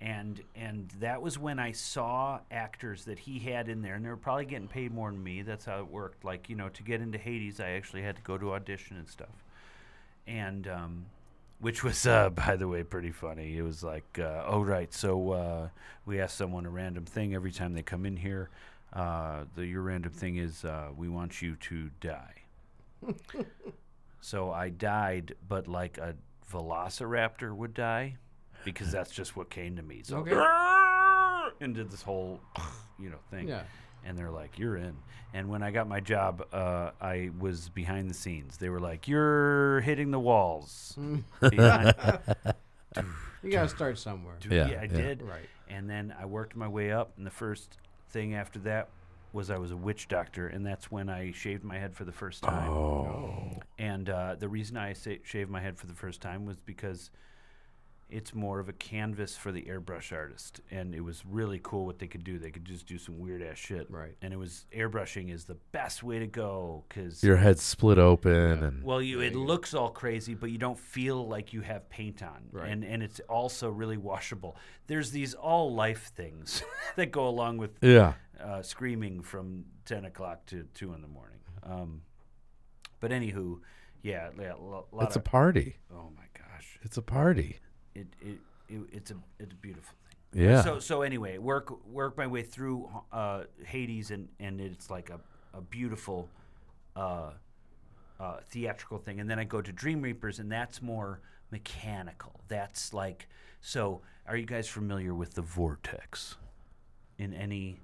[0.00, 4.08] And and that was when I saw actors that he had in there, and they
[4.08, 5.42] were probably getting paid more than me.
[5.42, 6.24] That's how it worked.
[6.24, 9.08] Like you know, to get into Hades, I actually had to go to audition and
[9.08, 9.44] stuff
[10.28, 11.06] and um,
[11.60, 13.56] which was, uh, by the way, pretty funny.
[13.56, 15.68] It was like, uh, oh right, so uh,
[16.06, 18.50] we ask someone a random thing every time they come in here.
[18.92, 22.34] Uh, the your random thing is uh, we want you to die.
[24.20, 26.14] so I died, but like a
[26.50, 28.16] velociraptor would die,
[28.64, 30.02] because that's just what came to me.
[30.02, 30.34] So Okay.
[31.60, 32.40] and did this whole,
[32.98, 33.62] you know, thing yeah.
[34.04, 34.96] and they're like, "You're in."
[35.34, 38.56] And when I got my job, uh, I was behind the scenes.
[38.56, 40.96] They were like, "You're hitting the walls."
[41.40, 41.94] behind.
[43.42, 44.34] You gotta start somewhere.
[44.50, 44.86] Yeah, yeah, I yeah.
[44.88, 45.22] did.
[45.22, 45.48] Right.
[45.68, 47.78] And then I worked my way up, and the first
[48.10, 48.88] thing after that
[49.32, 52.10] was I was a witch doctor, and that's when I shaved my head for the
[52.12, 52.68] first time.
[52.68, 56.56] Oh, And uh, the reason I sa- shaved my head for the first time was
[56.58, 57.10] because
[58.10, 61.98] it's more of a canvas for the airbrush artist, and it was really cool what
[61.98, 62.38] they could do.
[62.38, 64.14] They could just do some weird ass shit, Right.
[64.22, 68.32] And it was airbrushing is the best way to go because Your head's split open,
[68.64, 72.22] and well, you it looks all crazy, but you don't feel like you have paint
[72.22, 72.70] on, Right.
[72.70, 74.56] and and it's also really washable.
[74.86, 76.62] There's these all life things
[76.96, 81.38] that go along with yeah, uh, screaming from ten o'clock to two in the morning.
[81.62, 82.02] Um,
[83.00, 83.58] but anywho,
[84.02, 85.76] yeah, yeah, lo- lot it's a party.
[85.92, 87.58] oh my gosh, It's a party.
[88.00, 88.38] It, it,
[88.68, 90.42] it it's a it's a beautiful thing.
[90.44, 90.62] Yeah.
[90.62, 95.20] So so anyway, work work my way through uh, Hades and and it's like a
[95.56, 96.28] a beautiful
[96.96, 97.30] uh,
[98.20, 101.20] uh, theatrical thing, and then I go to Dream Reapers, and that's more
[101.50, 102.40] mechanical.
[102.48, 103.28] That's like
[103.60, 104.02] so.
[104.26, 106.36] Are you guys familiar with the vortex
[107.16, 107.80] in any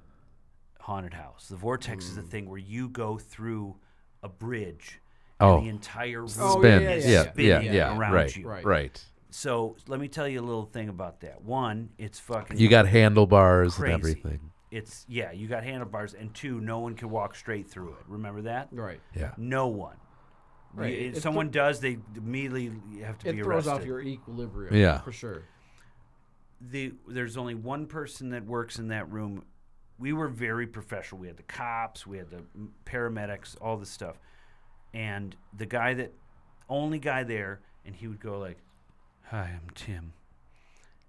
[0.81, 1.49] haunted house?
[1.49, 3.77] The vortex is a thing where you go through
[4.23, 5.01] a bridge.
[5.41, 5.57] Oh.
[5.57, 6.83] And the entire room Oh, Spin.
[6.83, 7.61] yeah, Yeah, yeah, yeah, yeah.
[7.61, 7.63] yeah.
[7.87, 8.47] Spinning around right, you.
[8.47, 9.05] right, Right.
[9.35, 11.43] So let me tell you a little thing about that.
[11.43, 12.57] One, it's fucking.
[12.57, 13.93] You got handlebars Crazy.
[13.93, 14.41] and everything.
[14.71, 18.05] It's yeah, you got handlebars, and two, no one can walk straight through it.
[18.07, 18.69] Remember that?
[18.71, 19.01] Right.
[19.13, 19.33] Yeah.
[19.37, 19.97] No one.
[20.73, 20.93] Right.
[20.93, 22.71] You- if It someone does, they immediately
[23.03, 23.41] have to It be arrested.
[23.41, 24.77] It throws off your equilibrium.
[24.77, 25.01] Yeah.
[25.01, 25.43] For sure.
[26.61, 29.45] the there's only one person that works in that room.
[29.99, 31.21] We were very professional.
[31.21, 32.43] We had the cops, we had the
[32.87, 34.17] paramedics, all this stuff,
[34.93, 36.13] and the guy that
[36.69, 38.59] only guy there, and he would go like,
[39.29, 40.13] "Hi, I'm Tim,"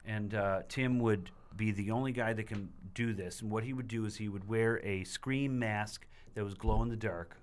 [0.05, 3.41] and uh, Tim would be the only guy that can do this.
[3.41, 6.81] And what he would do is he would wear a scream mask that was glow
[6.81, 7.37] in the dark,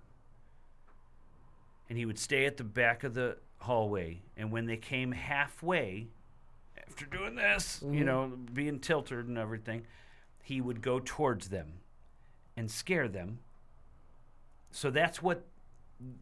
[1.88, 4.20] and he would stay at the back of the hallway.
[4.36, 6.08] And when they came halfway,
[6.86, 9.86] after doing this, you know, being tilted and everything,
[10.42, 11.74] he would go towards them
[12.56, 13.38] and scare them.
[14.70, 15.44] So that's what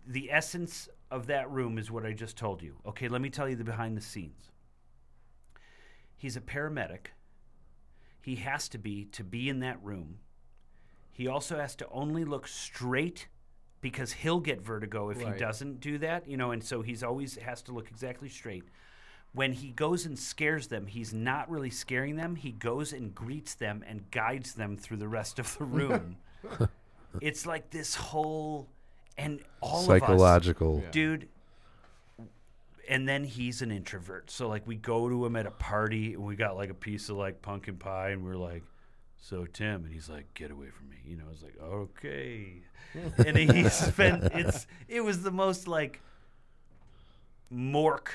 [0.07, 2.77] the essence of that room is what I just told you.
[2.87, 4.51] Okay, let me tell you the behind the scenes.
[6.17, 7.07] He's a paramedic.
[8.23, 10.19] He has to be to be in that room.
[11.11, 13.29] He also has to only look straight
[13.81, 15.33] because he'll get vertigo if Right.
[15.33, 18.65] he doesn't do that, you know, and so he's always has to look exactly straight.
[19.33, 22.37] When he goes and scares them, he's not really scaring them.
[22.37, 26.17] He goes and greets them and guides them through the rest of the room.
[27.21, 28.69] it's like this whole
[29.21, 30.83] and all of us Psychological.
[30.91, 31.29] dude
[32.91, 34.33] and then he's an introvert.
[34.33, 37.09] So like we go to him at a party and we got like a piece
[37.09, 38.65] of like pumpkin pie and we're like
[39.23, 40.97] so tim and he's like get away from me.
[41.07, 42.63] You know I was like okay.
[43.25, 46.03] And he spent it's it was the most like
[47.53, 48.09] mork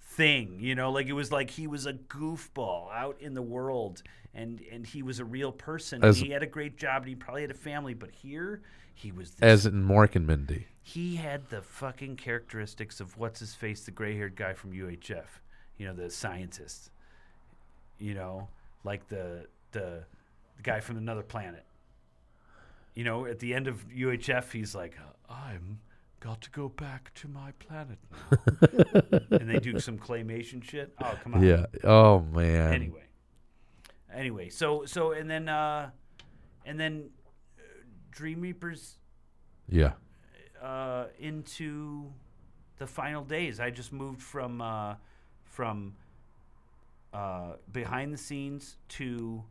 [0.00, 0.90] thing you know?
[0.90, 4.02] Like it was like he was a goofball out in the world
[4.32, 6.02] and and he was a real person.
[6.02, 8.62] As- he had a great job and he probably had a family but here
[8.94, 10.66] he was this As in Mork and Mindy.
[10.82, 15.26] he had the fucking characteristics of what's his face, the gray haired guy from UHF.
[15.76, 16.90] You know, the scientist.
[17.98, 18.48] You know,
[18.84, 20.04] like the the,
[20.56, 21.64] the guy from another planet.
[22.94, 24.96] You know, at the end of UHF, he's like,
[25.28, 25.80] "I'm
[26.20, 30.94] got to go back to my planet now," and they do some claymation shit.
[31.02, 31.42] Oh, come on.
[31.42, 31.66] Yeah.
[31.82, 32.72] Oh man.
[32.72, 33.02] Anyway,
[34.14, 35.90] anyway, so so and then uh,
[36.64, 37.10] and then
[38.14, 38.94] Dream Reapers
[39.68, 39.92] Yeah.
[40.62, 42.12] uh, into
[42.78, 43.60] the final days.
[43.60, 44.94] I just moved from uh,
[45.44, 45.94] from
[47.12, 49.42] uh, behind the scenes to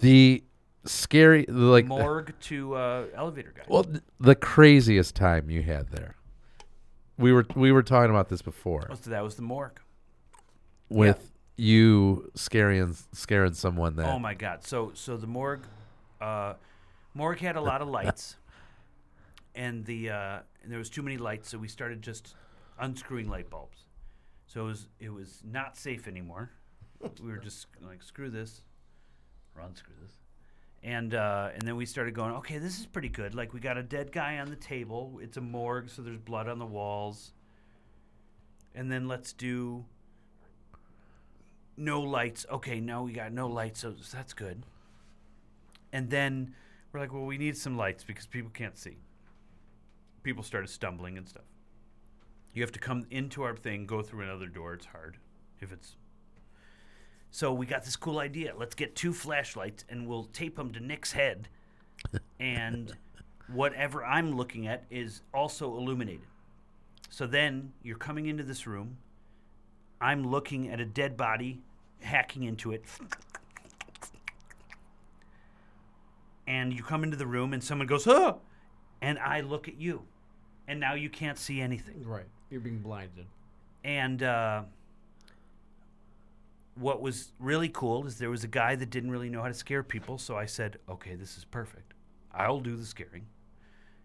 [0.00, 0.42] The
[0.84, 3.64] scary, like, morgue to uh, elevator guy.
[3.68, 6.14] well, th- the craziest time you had there.
[7.18, 9.80] We were we were talking about this before Oh, so that was the morgue.
[10.88, 14.06] with you scaring scaring someone that.
[14.06, 14.62] Oh my god!
[14.64, 15.66] So so the morgue,
[16.20, 16.54] uh,
[17.14, 18.36] morgue had a lot of lights,
[19.54, 22.34] and the uh, and there was too many lights, so we started just
[22.78, 23.84] unscrewing light bulbs.
[24.46, 26.50] So it was it was not safe anymore.
[27.22, 28.62] we were just like screw this,
[29.54, 30.12] or unscrew this,
[30.82, 32.32] and uh, and then we started going.
[32.36, 33.34] Okay, this is pretty good.
[33.34, 35.18] Like we got a dead guy on the table.
[35.22, 37.32] It's a morgue, so there's blood on the walls.
[38.74, 39.84] And then let's do
[41.76, 42.46] no lights.
[42.50, 44.62] Okay, now we got no lights, so that's good.
[45.92, 46.54] And then
[46.92, 48.96] we're like, well, we need some lights because people can't see.
[50.22, 51.44] People started stumbling and stuff.
[52.52, 54.74] You have to come into our thing, go through another door.
[54.74, 55.18] It's hard
[55.60, 55.96] if it's.
[57.30, 58.54] So we got this cool idea.
[58.56, 61.48] Let's get two flashlights and we'll tape them to Nick's head,
[62.40, 62.92] and
[63.52, 66.26] whatever I'm looking at is also illuminated.
[67.10, 68.96] So then you're coming into this room.
[70.00, 71.60] I'm looking at a dead body,
[72.00, 72.84] hacking into it.
[76.48, 78.36] And you come into the room and someone goes, "Huh!"
[79.02, 80.02] And I look at you.
[80.66, 82.02] And now you can't see anything.
[82.04, 82.26] Right.
[82.50, 83.26] You're being blinded.
[83.84, 84.62] And uh,
[86.74, 89.54] what was really cool is there was a guy that didn't really know how to
[89.54, 90.16] scare people.
[90.16, 91.92] So I said, okay, this is perfect.
[92.32, 93.26] I'll do the scaring.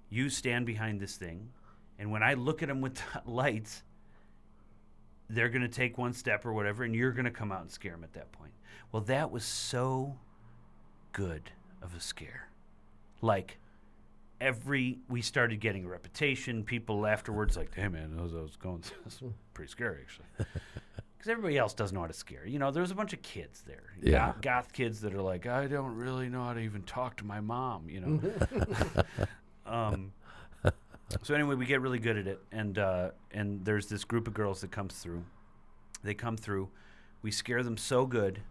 [0.09, 1.49] You stand behind this thing.
[1.97, 3.83] And when I look at them with the lights,
[5.29, 7.71] they're going to take one step or whatever, and you're going to come out and
[7.71, 8.51] scare them at that point.
[8.91, 10.17] Well, that was so
[11.13, 11.51] good
[11.83, 12.49] of a scare.
[13.21, 13.57] Like,
[14.41, 16.63] every we started getting a reputation.
[16.63, 18.83] People afterwards like, "Hey man, those was going.
[19.03, 19.21] That's
[19.53, 20.27] pretty scary actually."
[21.17, 22.45] Because everybody else doesn't know how to scare.
[22.45, 24.33] You know, there's a bunch of kids there, Yeah.
[24.33, 27.23] goth, goth kids that are like, "I don't really know how to even talk to
[27.25, 29.03] my mom." You know.
[29.65, 30.11] um.
[31.21, 34.33] So anyway, we get really good at it, and uh, and there's this group of
[34.33, 35.23] girls that comes through.
[36.03, 36.67] They come through.
[37.21, 38.41] We scare them so good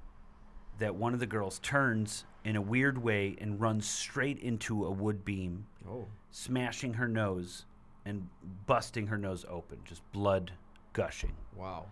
[0.79, 4.91] that one of the girls turns in a weird way and runs straight into a
[4.91, 6.07] wood beam, Oh.
[6.31, 7.65] smashing her nose
[8.05, 8.29] and
[8.67, 10.53] busting her nose open, just blood
[10.93, 11.33] gushing.
[11.57, 11.87] Wow.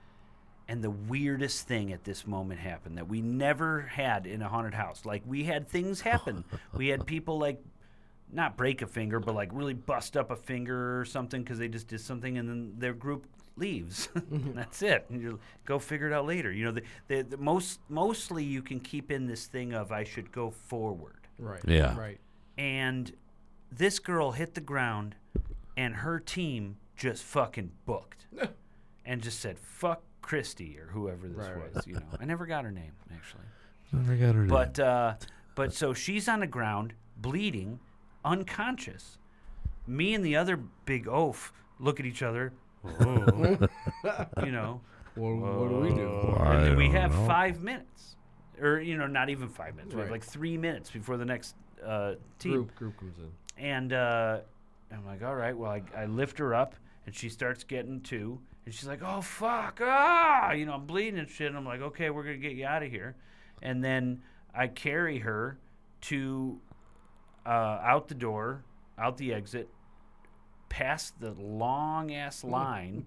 [0.66, 4.74] And the weirdest thing at this moment happened that we never had in a haunted
[4.74, 5.04] house.
[5.04, 6.44] Like we had things happen.
[6.74, 7.60] we had people like
[8.32, 11.68] not break a finger, but like really bust up a finger or something because they
[11.68, 13.26] just did something, and then their group
[13.56, 14.08] leaves.
[14.30, 15.06] That's it.
[15.10, 16.50] And you go figure it out later.
[16.52, 20.04] You know, the, the, the most mostly you can keep in this thing of I
[20.04, 21.16] should go forward.
[21.38, 21.60] Right.
[21.66, 21.96] Yeah.
[21.98, 22.18] Right.
[22.58, 23.12] And
[23.72, 25.14] this girl hit the ground,
[25.76, 28.26] and her team just fucking booked,
[29.06, 31.74] and just said "fuck Christy" or whoever this Right, right.
[31.74, 31.86] was.
[31.86, 33.44] You know, I never got her name actually.
[33.92, 34.48] Never got her name.
[34.48, 35.14] But uh,
[35.54, 37.80] but so she's on the ground, bleeding,
[38.24, 39.18] unconscious.
[39.86, 42.52] Me and the other big oaf look at each other.
[42.84, 43.58] "Oh,"
[44.44, 44.80] you know,
[45.16, 46.36] Well, what do we do?
[46.38, 47.26] I and then we don't have know.
[47.26, 48.16] five minutes,
[48.60, 49.94] or you know, not even five minutes.
[49.94, 50.20] We have Right.
[50.20, 52.52] like three minutes before the next uh, team.
[52.52, 53.30] Group group comes in.
[53.64, 54.40] And uh,
[54.92, 55.56] I'm like, all right.
[55.56, 56.74] Well, I, I lift her up,
[57.06, 61.18] and she starts getting to, and she's like, oh fuck, ah, you know, I'm bleeding
[61.18, 61.48] and shit.
[61.48, 63.16] And I'm like, okay, we're gonna get you out of here.
[63.62, 64.22] And then
[64.54, 65.58] I carry her
[66.02, 66.58] to
[67.44, 67.48] uh,
[67.82, 68.64] out the door,
[68.98, 69.68] out the exit,
[70.70, 73.04] past the long ass line.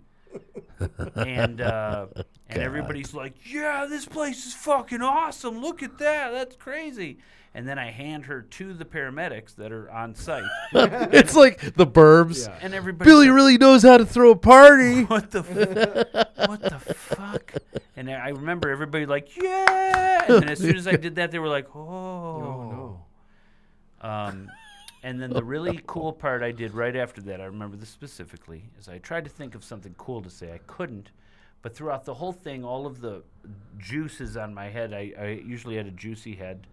[1.15, 2.05] and uh,
[2.49, 5.59] and everybody's like, "Yeah, this place is fucking awesome!
[5.61, 7.17] Look at that, that's crazy!"
[7.55, 10.43] And then I hand her to the paramedics that are on site,
[10.73, 12.47] it's like the Burbs.
[12.47, 12.57] Yeah.
[12.63, 15.03] and everybody Billy really knows how to throw a party.
[15.05, 17.53] what the f- what the fuck?
[17.95, 21.37] And I remember everybody like, "Yeah!" And then as soon as I did that, they
[21.37, 22.99] were like, "Oh, Oh
[24.01, 24.09] no.
[24.09, 24.49] Um,
[25.03, 28.63] and then the really cool part I did right after that, I remember this specifically,
[28.79, 30.53] is I tried to think of something cool to say.
[30.53, 31.11] I couldn't,
[31.61, 33.23] but throughout the whole thing, all of the
[33.77, 36.67] juices on my head, I, I usually had a juicy head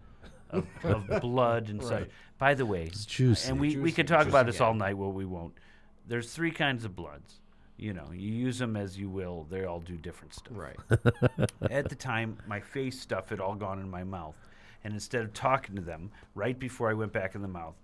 [0.49, 1.91] of, of blood and such.
[1.91, 2.11] Right.
[2.37, 3.49] By the way, It's juicy.
[3.49, 4.65] and we, we could talk about this yeah.
[4.65, 5.53] all night, well, we won't.
[6.07, 7.39] There's three kinds of bloods.
[7.77, 9.47] You know, you use them as you will.
[9.49, 10.55] They all do different stuff.
[10.55, 10.77] Right.
[11.71, 14.35] At the time, my face stuff had all gone in my mouth,
[14.83, 17.75] and instead of talking to them right before I went back in the mouth,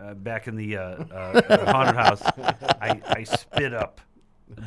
[0.00, 1.14] uh, back in the uh, uh,
[1.48, 2.22] uh, haunted house,
[2.80, 4.00] I, I spit up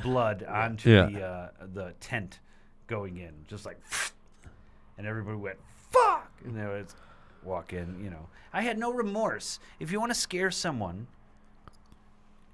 [0.03, 1.05] blood onto Yeah.
[1.05, 2.39] the uh, the tent
[2.87, 3.79] going in, just like,
[4.97, 5.57] and everybody went
[5.89, 6.87] fuck, and they would
[7.43, 7.99] walk in.
[8.03, 9.59] You know, I had no remorse.
[9.79, 11.07] If you want to scare someone,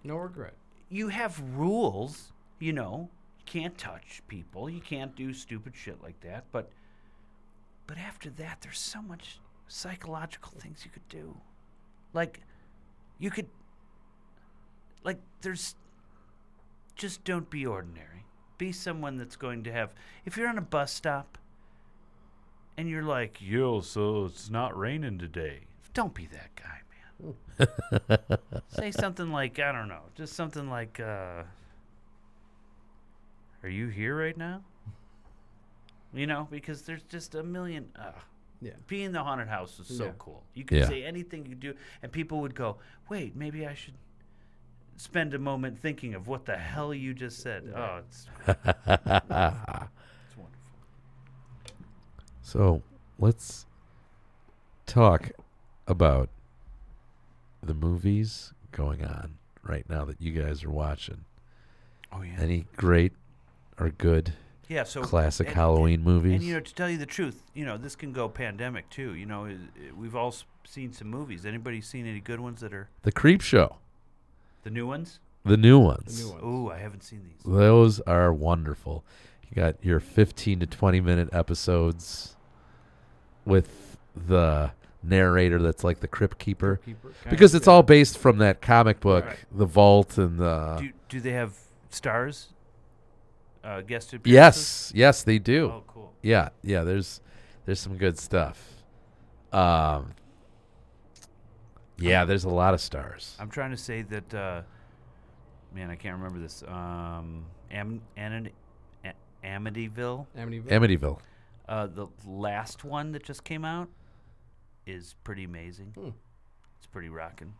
[0.04, 0.54] No regret.
[0.90, 3.10] you have rules, you know.
[3.40, 4.70] You can't touch people.
[4.70, 6.46] You can't do stupid shit like that.
[6.52, 6.70] But
[7.88, 11.36] but after that there's so much psychological things you could do.
[12.14, 12.40] Like
[13.22, 13.48] you could
[15.04, 15.76] like there's
[16.96, 18.26] just don't be ordinary.
[18.58, 19.94] Be someone that's going to have
[20.26, 21.38] if you're on a bus stop
[22.78, 25.62] and you're like, "Yo, so it's not raining today."
[25.94, 28.60] Don't be that guy, man.
[28.70, 31.44] Say something like, I don't know, just something like, uh,
[33.64, 34.62] Are you here right now?
[36.14, 37.90] You know, because there's just a million.
[37.98, 38.12] Uh,
[38.62, 38.74] Yeah.
[38.88, 40.12] being in the haunted house was so Yeah.
[40.20, 40.44] cool.
[40.54, 40.88] You could Yeah.
[40.88, 42.78] say anything you could do, and people would go,
[43.10, 43.96] "Wait, maybe I should
[44.98, 50.52] spend a moment thinking of what the hell you just said." Oh, it's, it's wonderful.
[52.42, 52.84] So
[53.18, 53.66] let's
[54.86, 55.32] talk
[55.88, 56.30] about
[57.64, 61.26] the movies going on right now that you guys are watching.
[62.12, 62.36] Oh yeah.
[62.40, 63.14] Any great
[63.80, 64.34] or good
[64.72, 64.84] yeah.
[64.84, 66.34] So classic and- Halloween movies?
[66.36, 69.14] And you know, to tell you the truth, you know, this can go pandemic too.
[69.16, 71.46] You know, i- i- we've all seen some movies.
[71.46, 73.76] Anybody seen any good ones that are the Creepshow,
[74.64, 75.20] the new ones?
[75.44, 76.18] the new ones.
[76.20, 76.42] The new one.
[76.44, 77.44] Oh, I haven't seen these.
[77.44, 79.04] Those are wonderful.
[79.50, 82.36] You got your 15 to 20 minute episodes
[83.46, 84.72] with the
[85.04, 86.80] narrator that's like the Crypt Keeper.
[86.86, 87.12] Keeper.
[87.30, 87.74] Because it's Yeah.
[87.74, 89.38] all based from that comic book, Right.
[89.52, 90.78] The Vault and the.
[90.80, 91.58] do do they have
[91.90, 92.50] stars?
[93.64, 94.92] Uh, guest appearances?
[94.92, 95.66] yes, yes, they do.
[95.72, 96.14] Oh, cool.
[96.22, 96.84] Yeah, yeah.
[96.84, 97.22] There's
[97.66, 98.60] there's some good stuff.
[99.54, 100.14] Um,
[101.98, 103.36] yeah, there's a lot of stars.
[103.40, 104.34] I'm trying to say that.
[104.34, 104.62] Uh,
[105.74, 106.64] man, I can't remember this.
[106.68, 108.52] Um, Am- Anad-
[109.06, 109.14] A-
[109.46, 110.26] Amityville.
[110.38, 110.68] Amityville.
[110.70, 111.20] Amityville.
[111.70, 113.88] Uh, the last one that just came out
[114.88, 115.94] is pretty amazing.
[115.96, 116.10] Hmm.
[116.78, 117.54] It's pretty rocking.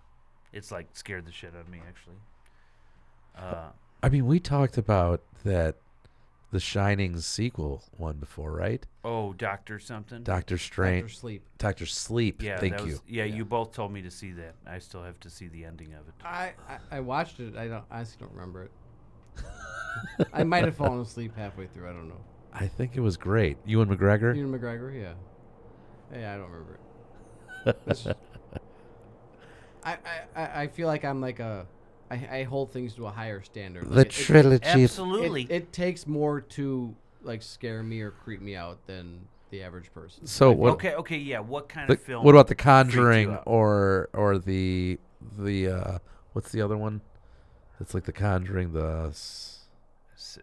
[0.52, 2.16] It's like scared the shit out of me actually.
[3.38, 3.70] Uh,
[4.04, 5.76] I mean, we talked about that
[6.52, 8.86] the Shining sequel one before, right?
[9.04, 10.22] oh, Doctor something.
[10.24, 11.04] Doctor Strange.
[11.04, 11.44] Doctor Sleep.
[11.58, 12.42] Doctor Sleep.
[12.44, 13.00] yeah, Thank that you.
[13.08, 13.36] yeah, Yeah.
[13.36, 14.56] you both told me to see that.
[14.68, 16.14] I still have to see the ending of it.
[16.24, 17.56] I, I I watched it.
[17.58, 17.84] I don't.
[17.90, 18.72] I honestly don't remember it.
[20.34, 21.90] I might have fallen asleep halfway through.
[21.90, 22.22] I don't know.
[22.54, 23.58] I think it was great.
[23.66, 24.36] Ewan McGregor.
[24.36, 24.94] Ewan McGregor.
[24.94, 25.14] Yeah.
[26.14, 26.80] Yeah, I don't remember
[27.66, 27.78] it.
[27.86, 28.18] That's just-
[29.84, 31.66] I, I, I- I feel like I'm like a.
[32.12, 33.86] I, I hold things to a higher standard.
[33.90, 34.66] The Like, it- it- trilogy.
[34.84, 35.44] Absolutely.
[35.44, 39.94] It, it takes more to like scare me or creep me out than the average
[39.94, 40.26] person.
[40.28, 40.74] So what?
[40.74, 41.40] okay, okay, yeah.
[41.40, 42.26] What kind the- of film?
[42.26, 45.00] what about The freaked you Conjuring or or the
[45.38, 45.98] the uh,
[46.34, 47.02] what's the other one?
[47.80, 49.66] It's like The Conjuring, the s-
[50.16, 50.40] S-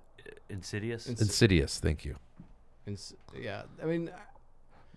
[0.49, 1.09] Insidious?
[1.09, 1.79] Ins- Insidious.
[1.79, 2.17] Thank you.
[2.87, 4.11] And s- yeah, I mean,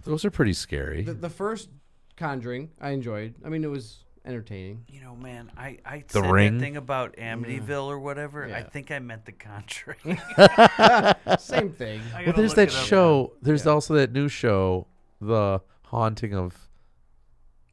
[0.04, 1.04] Those are pretty scary.
[1.04, 1.70] the, the first
[2.18, 3.36] Conjuring I enjoyed.
[3.46, 4.86] I mean, it was entertaining.
[4.88, 6.58] you know, man, I, I The said Ring?
[6.58, 8.46] that thing about Amityville or whatever.
[8.46, 10.20] I think I meant The Conjuring.
[11.40, 12.02] Same thing.
[12.26, 13.34] Well, there's that it up show.
[13.42, 13.72] There's Yeah.
[13.72, 14.88] also that new show,
[15.20, 16.70] The Haunting of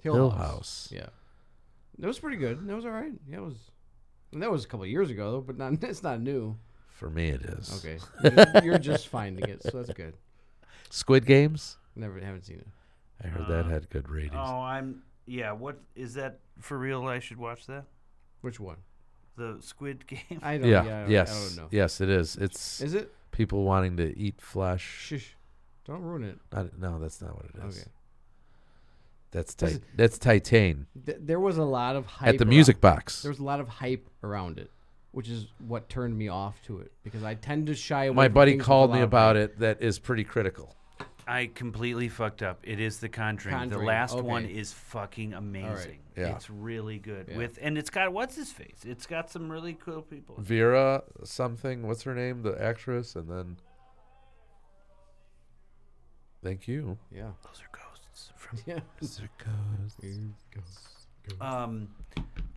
[0.01, 0.39] Hill, Hill House.
[0.39, 0.89] House.
[0.93, 1.07] Yeah,
[1.99, 2.67] that was pretty good.
[2.67, 3.13] That was all right.
[3.29, 3.57] Yeah, it was.
[4.33, 5.73] And that was a couple of years ago, though, but not.
[5.83, 6.57] It's not new.
[6.91, 7.85] For me, it is.
[7.85, 10.15] Okay, you're just, you're just finding it, so that's good.
[10.91, 11.77] Squid Games.
[11.95, 12.67] Never haven't seen it.
[13.23, 14.35] I heard that Uh, had good ratings.
[14.37, 15.03] Oh, I'm.
[15.29, 17.07] Yeah, what is that for real?
[17.07, 17.85] I should watch that.
[18.41, 18.77] Which one?
[19.37, 20.41] The Squid Game.
[20.43, 20.69] I don't.
[20.69, 20.85] yeah.
[20.85, 21.05] Yeah.
[21.05, 21.31] I, yes.
[21.31, 21.69] I don't know.
[21.71, 22.37] Yes, it is.
[22.37, 23.13] It's Is it?
[23.31, 24.83] people wanting to eat flesh.
[24.83, 25.37] Shush.
[25.85, 26.39] Don't ruin it.
[26.53, 27.79] Not, no, that's not what it is.
[27.81, 27.89] Okay.
[29.31, 32.49] That's Does tit- that's Titan Th- there was a lot of hype at the around-
[32.51, 33.23] music box.
[33.23, 34.71] There was a lot of hype around it,
[35.13, 38.17] which is what turned me off to it because I tend to shy away.
[38.17, 39.51] My from buddy things with a called me about hype.
[39.51, 39.59] it.
[39.61, 40.75] That is pretty critical.
[41.29, 42.61] I completely fucked up.
[42.63, 43.55] It is The Conjuring.
[43.55, 45.99] The Conjuring, last one is fucking amazing.
[46.17, 46.35] Yeah.
[46.35, 47.27] It's really good.
[47.29, 47.37] Yeah.
[47.37, 48.81] With and it's got what's his face.
[48.85, 50.37] It's got some really cool people.
[50.39, 51.87] Vera something.
[51.87, 52.43] What's her name?
[52.43, 53.57] The actress, and then.
[56.43, 56.97] Thank you.
[57.15, 57.31] Yeah.
[57.45, 58.81] Those are ghosts from Yeah.
[59.01, 61.07] Those are ghosts.
[61.43, 61.89] Um,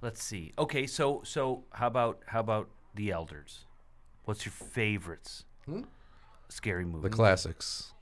[0.01, 0.53] let's see.
[0.57, 3.65] Okay, so so how about how about the Elders?
[4.23, 5.43] What's your favorites?
[5.65, 5.81] Hmm?
[6.47, 7.09] Scary movie.
[7.09, 7.93] The classics.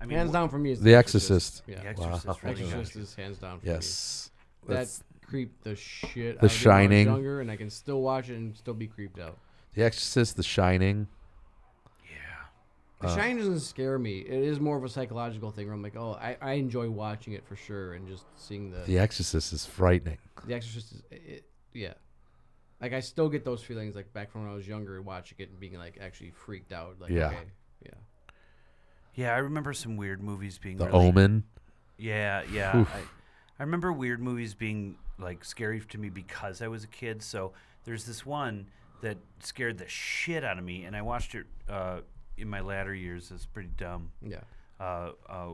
[0.00, 1.62] I mean, hands down for me is The Exorcist.
[1.66, 1.80] Yeah.
[1.80, 2.26] The Exorcist.
[2.26, 2.36] Wow.
[2.42, 4.30] really got Exorcist is hands down for Yes.
[4.62, 4.68] me.
[4.68, 7.06] That That's- creeped the shit The out of me when I was Shining.
[7.06, 9.38] younger, and I can still watch it and still be creeped out.
[9.74, 11.06] The Exorcist, The Shining.
[12.04, 12.10] Yeah.
[13.00, 14.20] The Uh, Shining doesn't scare me.
[14.20, 17.32] It is more of a psychological thing where I'm like, oh, I, I enjoy watching
[17.34, 20.18] it for sure, and just seeing the The Exorcist is frightening.
[20.46, 21.44] The Exorcist is, it,
[21.74, 21.94] yeah.
[22.80, 25.50] Like I still get those feelings like back from when I was younger, watching it
[25.50, 27.00] and being like actually freaked out.
[27.00, 27.26] Like Yeah.
[27.28, 27.38] okay,
[27.84, 27.90] yeah.
[29.18, 31.42] Yeah, I remember some weird movies being The really, Omen.
[31.96, 32.84] Yeah, yeah.
[32.94, 32.98] I,
[33.58, 37.20] I remember weird movies being like scary to me because I was a kid.
[37.20, 37.52] So
[37.82, 38.68] there's this one
[39.00, 42.02] that scared the shit out of me, and I watched it uh,
[42.36, 43.32] in my latter years.
[43.34, 44.12] It's pretty dumb.
[44.22, 44.38] Yeah.
[44.78, 45.46] Uh, uh,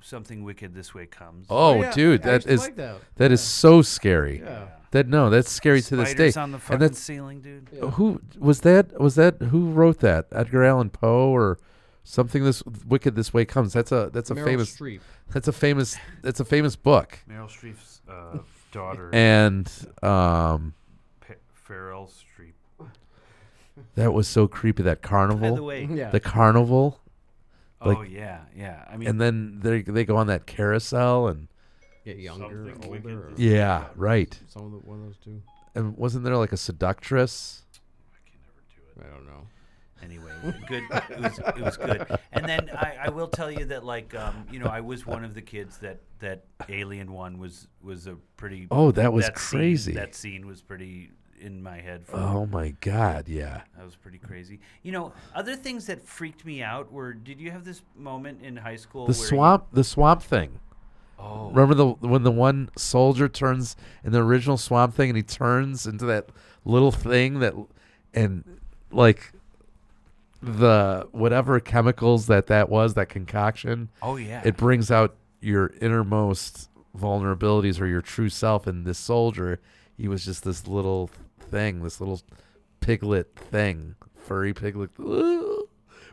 [0.00, 1.46] Something wicked this way comes.
[1.48, 2.96] Oh, yeah, dude, I that actually is like that.
[3.16, 4.40] that is so scary.
[4.44, 4.66] Yeah.
[4.90, 6.40] That no, that's scary to this Spiders day.
[6.40, 7.68] on the And fucking that's ceiling, dude.
[7.72, 7.90] Yeah.
[7.90, 8.98] who was that?
[9.00, 10.26] Was that who wrote that?
[10.30, 11.58] Edgar Allan Poe or
[12.04, 12.44] something?
[12.44, 13.72] This wicked this way comes.
[13.72, 15.00] That's a that's a Meryl famous Streep.
[15.30, 17.18] that's a famous that's a famous book.
[17.28, 18.38] Meryl Streep's uh,
[18.72, 19.70] daughter, And
[20.02, 20.74] um,
[21.20, 22.86] Pe- Farrell Streep.
[23.96, 24.82] that was so creepy.
[24.84, 25.40] That carnival.
[25.40, 26.10] By the carnival, way, Yeah.
[26.10, 27.00] the carnival,
[27.80, 28.84] oh like- yeah, yeah.
[28.90, 31.48] I mean, and then they they go on that carousel and
[32.04, 32.88] Get younger, Something older.
[32.90, 34.38] wicked Or is- yeah, right.
[34.48, 35.40] Some of the, one of those two.
[35.74, 37.62] And wasn't there like a seductress?
[38.14, 39.06] I can never do it.
[39.10, 39.46] I don't know.
[40.02, 40.32] Anyway
[40.68, 44.14] good it was, it was good and then I, I will tell you that like
[44.14, 48.06] um, you know i was one of the kids that that alien one was was
[48.06, 49.92] a pretty Oh, that was scene- crazy.
[49.94, 53.62] that scene was pretty in my head for Oh my god, yeah.
[53.76, 57.50] that was pretty crazy you know other things that freaked me out were did you
[57.50, 60.60] have this moment in high school The where you- swamp, the swamp thing.
[61.18, 65.22] oh Remember the when the one soldier turns in the original Swamp Thing, and he
[65.22, 66.28] turns into that
[66.64, 67.54] little thing that,
[68.14, 68.44] and
[68.90, 69.32] like
[70.44, 76.70] the whatever chemicals that that was, that concoction, oh yeah it brings out your innermost
[76.96, 78.66] vulnerabilities or your true self.
[78.66, 79.60] And this soldier,
[79.96, 82.20] he was just this little thing, this little
[82.80, 84.90] piglet thing, furry piglet.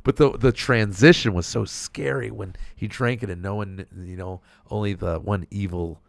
[0.03, 4.17] but the the transition was so scary when he drank it and no one, you
[4.17, 6.01] know, only the one evil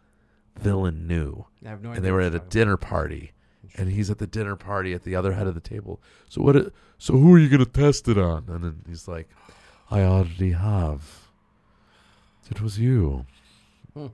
[0.59, 1.45] villain knew.
[1.65, 1.97] I have no idea.
[1.97, 3.31] and they were at a dinner party,
[3.75, 6.01] and he's at the dinner party at the other head of the table.
[6.29, 6.55] So what?
[6.55, 8.45] it- So who are you gonna test it on?
[8.47, 9.27] And then he's like,
[9.91, 11.27] "I already have.
[12.49, 13.25] It was you.
[13.93, 14.07] Hmm.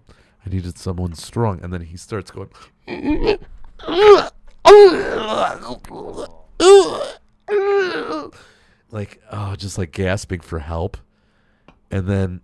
[0.45, 2.49] I needed someone strong." And then he starts going.
[8.91, 10.97] Like oh, just like gasping for help,
[11.91, 12.41] and then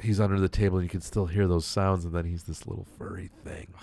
[0.00, 2.64] he's under the table and you can still hear those sounds, and then he's this
[2.66, 3.74] little furry thing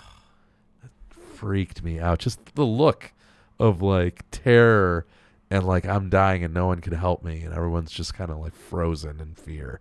[1.36, 2.18] freaked me out.
[2.20, 3.12] Just the look
[3.58, 5.06] of like terror
[5.50, 8.38] and like I'm dying and no one can help me and everyone's just kind of
[8.38, 9.80] like frozen in fear.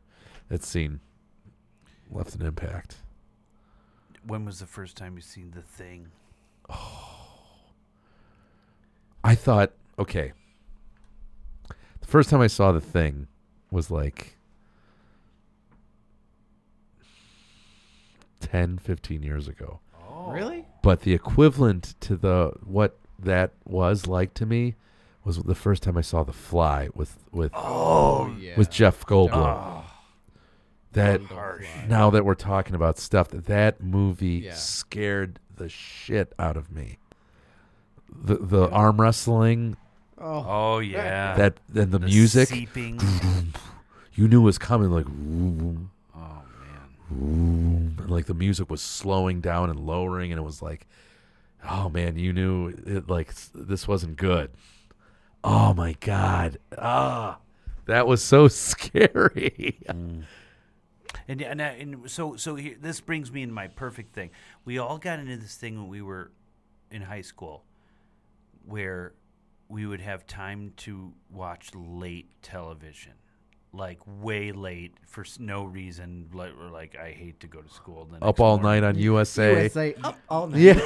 [0.49, 0.99] That scene
[2.12, 2.97] left an impact.
[4.26, 6.10] When was the first time you seen the thing?
[9.24, 10.34] I thought, okay.
[11.68, 13.28] The first time I saw the thing
[13.72, 14.36] was like
[18.41, 19.80] 10, 15 years ago.
[20.26, 20.65] Oh, Really?
[20.82, 24.76] but the equivalent to the what that was like to me
[25.23, 27.61] was the first time I saw The Fly with with Oh,
[28.32, 28.55] oh yeah.
[28.57, 29.34] with Jeff Goldblum.
[29.36, 29.84] Oh,
[30.93, 31.67] that harsh.
[31.88, 34.53] now that we're talking about stuff that that movie Yeah.
[34.53, 36.97] scared the shit out of me.
[38.13, 39.78] The the arm wrestling
[40.17, 41.36] Oh, oh yeah.
[41.36, 42.99] that and the, music seeping.
[44.13, 46.41] you knew was coming like vroom, Oh man.
[46.61, 50.88] vroom, and like the music was slowing down and lowering and it was like
[51.70, 54.51] oh man you knew it like this wasn't good.
[55.43, 56.58] Oh my god.
[56.78, 57.39] Ah
[57.86, 59.78] that was so scary.
[61.28, 64.32] And and, I- and so so here, this brings me in my perfect thing.
[64.64, 66.32] We all got into this thing when we were
[66.91, 67.64] in high school,
[68.66, 69.14] where
[69.68, 73.14] we would have time to watch late television,
[73.76, 76.30] like way late for s- no reason.
[76.34, 78.05] Like, or like I hate to go to school.
[78.05, 78.82] The up next all morning.
[78.82, 80.59] night on usa, USA up all night.
[80.61, 80.80] yeah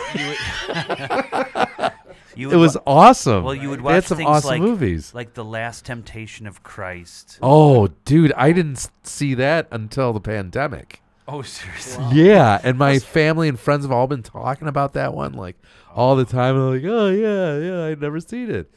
[2.35, 4.49] You it would was wa- awesome well, you would they watch had some things awesome
[4.49, 7.39] like movies like the Last Temptation of Christ.
[7.41, 12.05] oh dude i didn't s- see that until the pandemic Oh, seriously.
[12.23, 15.57] Yeah, and my family and friends have all been talking about that one like
[15.91, 15.93] oh.
[15.93, 16.55] all the time.
[16.55, 18.71] I'm like, oh yeah, yeah, I'd never seen it,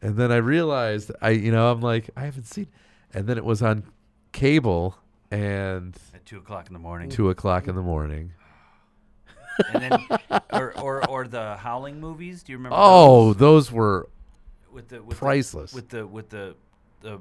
[0.00, 2.66] and then I realized I, you know, I'm like, I haven't seen,
[3.14, 3.84] and then it was on
[4.32, 4.96] cable
[5.30, 7.08] and At two o'clock in the morning.
[7.10, 8.32] two o'clock in the morning.
[9.72, 10.18] and then
[10.52, 12.42] or, or or the Howling movies.
[12.42, 12.76] Do you remember?
[12.78, 13.36] Oh, those?
[13.68, 14.08] those were
[14.72, 15.72] with the with priceless.
[15.72, 16.54] The, with the with the
[17.00, 17.20] the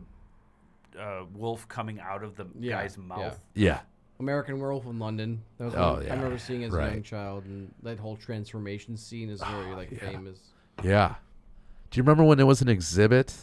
[1.00, 3.40] uh, wolf coming out of the Yeah, guy's mouth.
[3.54, 3.66] yeah.
[3.66, 3.80] yeah,
[4.20, 5.44] American Werewolf in London.
[5.58, 6.14] That was Oh, one yeah.
[6.14, 6.92] I remember seeing as a Right.
[6.94, 10.10] young child, and that whole transformation scene is very like yeah.
[10.10, 10.40] famous.
[10.84, 11.16] yeah.
[11.92, 13.34] Do you remember when there was an exhibit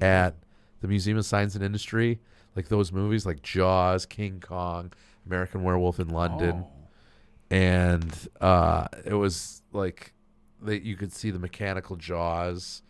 [0.00, 0.34] at
[0.86, 2.20] the Museum of Science and Industry,
[2.54, 4.92] like those movies, like Jaws, King Kong,
[5.26, 6.64] American Werewolf in London?
[6.64, 6.72] Oh.
[7.50, 10.12] and uh, it was like
[10.62, 12.82] that you could see the mechanical jaws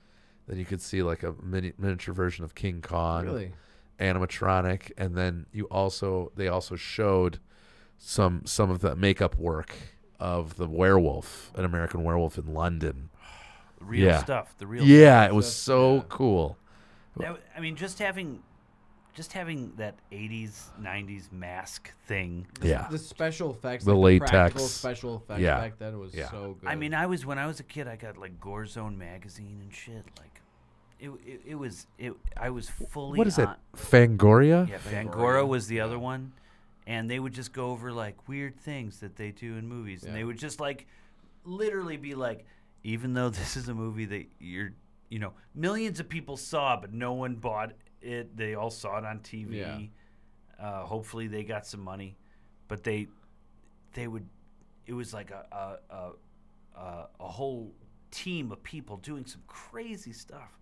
[0.47, 3.53] then you could see like a mini- miniature version of king kong Really?
[3.99, 7.39] animatronic and then you also they also showed
[7.99, 9.75] some some of the makeup work
[10.21, 13.11] of the werewolf an american werewolf in london
[13.81, 14.19] real Yeah.
[14.23, 14.55] stuff.
[14.59, 14.85] The real.
[14.85, 16.03] yeah it was so yeah.
[16.09, 16.57] cool
[17.17, 18.43] That, w- I mean, just having,
[19.15, 22.47] just having that '80s '90s mask thing.
[22.63, 24.73] yeah The special effects, The like practical latex.
[24.73, 25.59] special effects Yeah.
[25.59, 26.31] back then was Yeah.
[26.31, 26.69] so good.
[26.69, 27.89] I mean, I was when I was a kid.
[27.89, 30.05] I got like Gore Zone magazine and shit.
[30.19, 30.41] Like,
[31.01, 32.13] it it, it was it.
[32.37, 33.19] I was fully.
[33.19, 35.13] what is it fangoria Yeah, Fangoria.
[35.15, 36.33] Fangora was the other one,
[36.87, 40.15] and they would just go over like weird things that they do in movies, and
[40.15, 40.87] they would just like
[41.45, 42.45] literally be like,
[42.85, 44.73] even though this is a movie that you're,
[45.09, 48.37] you know, millions of people saw, but no one bought it.
[48.37, 49.57] They all saw it on TV.
[49.57, 49.79] Yeah.
[50.65, 52.17] Uh, hopefully, they got some money,
[52.69, 53.09] but they
[53.95, 54.27] they would.
[54.87, 57.73] It was like a a, a, a, a whole
[58.11, 60.59] team of people doing some crazy stuff.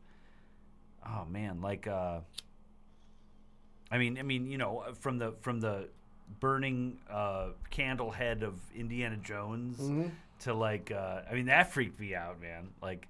[1.06, 2.20] Oh man, like uh,
[3.90, 5.88] I mean, I mean, you know, from the from the
[6.40, 10.10] burning uh, candle head of Indiana Jones Mhm.
[10.40, 12.70] to like, uh, I mean, that freaked me out, man.
[12.82, 13.06] Like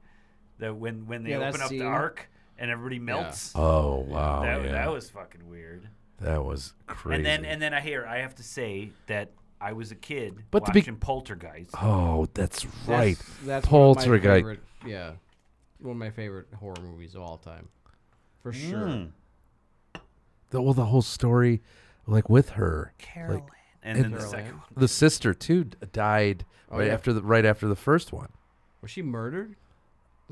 [0.58, 2.28] that when when they Yeah, that open up the ark
[2.58, 3.52] and everybody melts.
[3.54, 4.72] oh wow that yeah.
[4.72, 5.88] that was fucking weird.
[6.20, 9.30] that was crazy And then and then I hear I have to say that
[9.60, 11.70] I was a kid But the big- watching Poltergeist.
[11.82, 14.24] oh that's That's- right That's, one of my Poltergeist.
[14.24, 15.12] favorite- Yeah,
[15.80, 17.68] one of my favorite horror movies of all time,
[18.42, 18.78] for sure.
[18.86, 19.10] Mm.
[20.50, 21.62] the well the whole story
[22.06, 23.40] like with her Carol Ann.
[23.42, 23.50] Like,
[23.82, 24.40] and, and- then the Carol Ann.
[24.44, 24.66] second one.
[24.76, 26.92] the sister too d- died Oh, right yeah.
[26.94, 28.30] after the right after the first one
[28.82, 29.56] Was she murdered?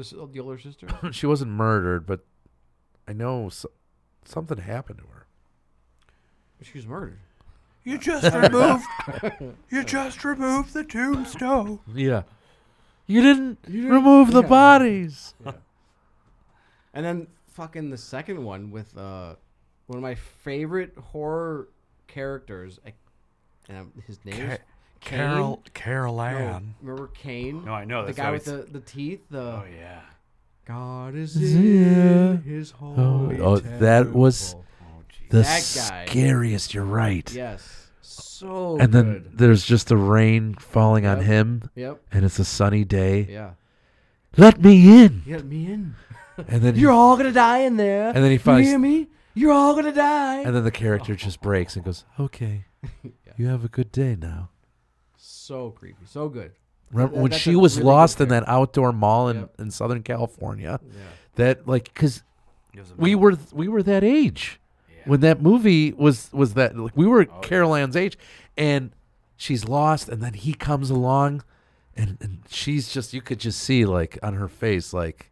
[0.02, 0.88] This the older sister.
[1.12, 2.24] she wasn't murdered but
[3.06, 3.64] i know s
[4.24, 5.26] something happened to her.
[6.60, 7.20] She was murdered.
[7.84, 8.84] You just removed.
[9.70, 11.78] you just removed the tombstone.
[11.92, 12.22] Yeah.
[13.06, 14.48] You didn't remove the yeah.
[14.48, 15.34] bodies.
[16.94, 19.34] And then fucking the second one with uh,
[19.86, 21.68] one of my favorite horror
[22.06, 22.80] characters.
[22.86, 22.92] I,
[23.68, 24.58] and his name is
[25.04, 25.18] Kane?
[25.18, 26.74] Carol Carol No, Ann.
[26.80, 27.64] remember Kane?
[27.64, 28.02] No, I know.
[28.02, 29.26] the That's guy how with he's- the, the teeth.
[29.30, 30.00] The Oh yeah.
[30.66, 32.36] God is Is in here.
[32.44, 34.64] his oh, holy oh, that was temple.
[34.82, 35.44] Oh the That
[35.90, 36.06] guy.
[36.06, 36.72] scariest.
[36.74, 37.32] You're right.
[37.34, 39.38] Yes, so and then good.
[39.38, 41.26] there's just the rain falling on Yep.
[41.26, 42.00] him, Yep.
[42.12, 43.26] and it's a sunny day.
[43.28, 43.50] Yeah.
[44.36, 45.22] Let me in.
[45.26, 45.94] Get me in.
[46.48, 48.08] And then he- You're all gonna die in there.
[48.08, 49.08] And then he you hear me?
[49.34, 50.42] You're all gonna die.
[50.42, 52.66] and then the character just breaks and goes, "Okay,
[53.36, 54.50] you have a good day now."
[55.42, 56.04] So creepy.
[56.06, 56.52] So good.
[56.90, 59.54] Remember That- when that's she was really lost in that outdoor mall in, Yep.
[59.60, 60.78] in Southern California?
[60.82, 61.00] Yeah.
[61.36, 62.22] That like because
[62.96, 64.96] we were we were that age Yeah.
[65.06, 68.18] when that movie was was that like we were Oh, Carol Ann's age,
[68.56, 68.90] and
[69.36, 71.42] she's lost, and then he comes along,
[71.96, 75.30] and and she's just you could just see like on her face like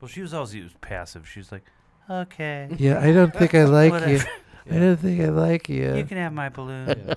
[0.00, 1.28] Well, she was always was passive.
[1.28, 1.64] She was like,
[2.08, 4.28] "Okay, yeah I don't think I like you Whatever.
[4.70, 7.14] I don't think I like you you can have my balloon."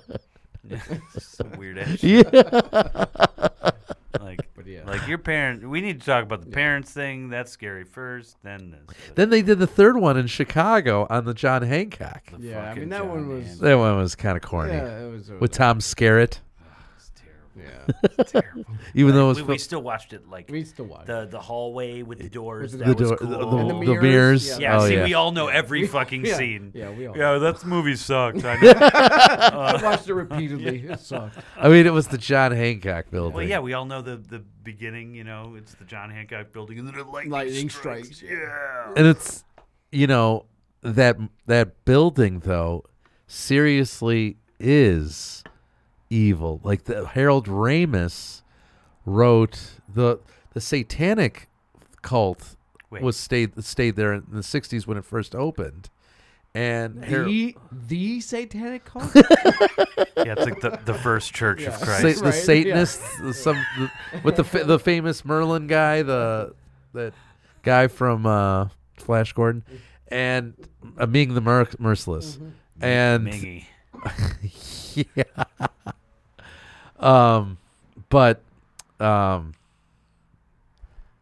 [0.70, 0.80] Yeah.
[1.18, 2.00] Some weird ass.
[2.00, 2.28] shit.
[2.34, 2.44] yeah
[4.20, 4.84] Like, But yeah.
[4.86, 5.68] like your parent.
[5.70, 7.30] We need to talk about the parents thing.
[7.30, 8.36] That's scary first.
[8.44, 8.98] Then this.
[9.16, 12.66] then they did the third one in Chicago on the John Hancock The Yeah, I
[12.70, 13.58] fucking mean, that one John was- Hamm.
[13.60, 15.30] that one was kind of corny yeah, it was.
[15.30, 16.49] It was with Tom Skerritt It's terrible.
[17.60, 18.10] Yeah.
[18.20, 18.66] It's terrible.
[18.94, 21.06] even though it was we, fil- we still watched it like we still watch.
[21.06, 22.72] the the hallway with the doors.
[22.74, 23.30] the that the, was door, cool.
[23.30, 24.50] the, the, And the the mirrors, mirrors.
[24.50, 24.58] yeah.
[24.60, 25.04] yeah, oh, see, yeah.
[25.06, 26.38] we all know every fucking yeah.
[26.38, 26.72] scene.
[26.76, 27.18] Yeah, we all.
[27.18, 28.44] Yeah, that movie sucked.
[28.46, 28.72] I know.
[28.72, 30.80] I uh, watched it repeatedly.
[30.88, 31.38] It sucked.
[31.58, 33.34] I mean, it was the John Hancock building.
[33.36, 35.14] well, yeah, we all know the the beginning.
[35.16, 38.18] You know, it's the John Hancock building, and then the lightning, Lightning strikes.
[38.18, 38.40] strikes, yeah.
[38.40, 38.94] Yeah.
[38.98, 39.44] and it's
[39.92, 40.46] you know
[40.82, 42.84] that that building though
[43.28, 45.44] seriously is
[46.10, 46.60] evil.
[46.64, 48.42] Like the Harold Ramis
[49.06, 49.60] wrote
[49.94, 50.20] the
[50.54, 51.48] the satanic
[52.02, 52.56] cult
[52.90, 53.02] Wait.
[53.04, 55.90] was stayed stayed there in the '60s when it first opened,
[56.56, 59.12] and Har- The the satanic cult.
[59.16, 61.78] yeah, it's like the, the first Church of Yeah.
[61.78, 62.20] Sa- Christ.
[62.20, 62.42] the Right, yeah.
[62.42, 63.92] Satanists, the- some the,
[64.24, 66.54] with the fa- the famous Merlin guy, the
[66.94, 67.14] that
[67.62, 69.64] guy from uh, Flash Gordon,
[70.08, 70.54] and
[70.98, 72.40] uh, being the mer- merciless,
[72.82, 73.66] and Mingy.
[75.16, 75.24] yeah,
[77.00, 77.58] um,
[78.10, 78.42] but
[79.00, 79.54] um,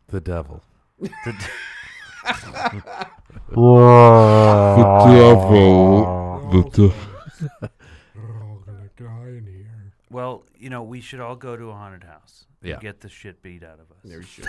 [0.07, 0.63] the devil.
[0.99, 1.11] The-
[3.49, 3.53] The
[5.13, 6.49] devil.
[6.51, 6.93] The devil.
[8.15, 9.93] We're all gonna die in here.
[10.09, 12.45] well, you know, we should all go to a haunted house.
[12.61, 12.79] and Yeah.
[12.79, 13.97] Get the shit beat out of us.
[14.03, 14.47] There we should.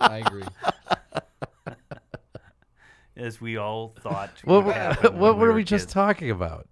[0.00, 0.44] I agree.
[3.16, 4.30] As we all thought.
[4.44, 5.70] What, would happen when what were we kids.
[5.84, 6.68] just talking about?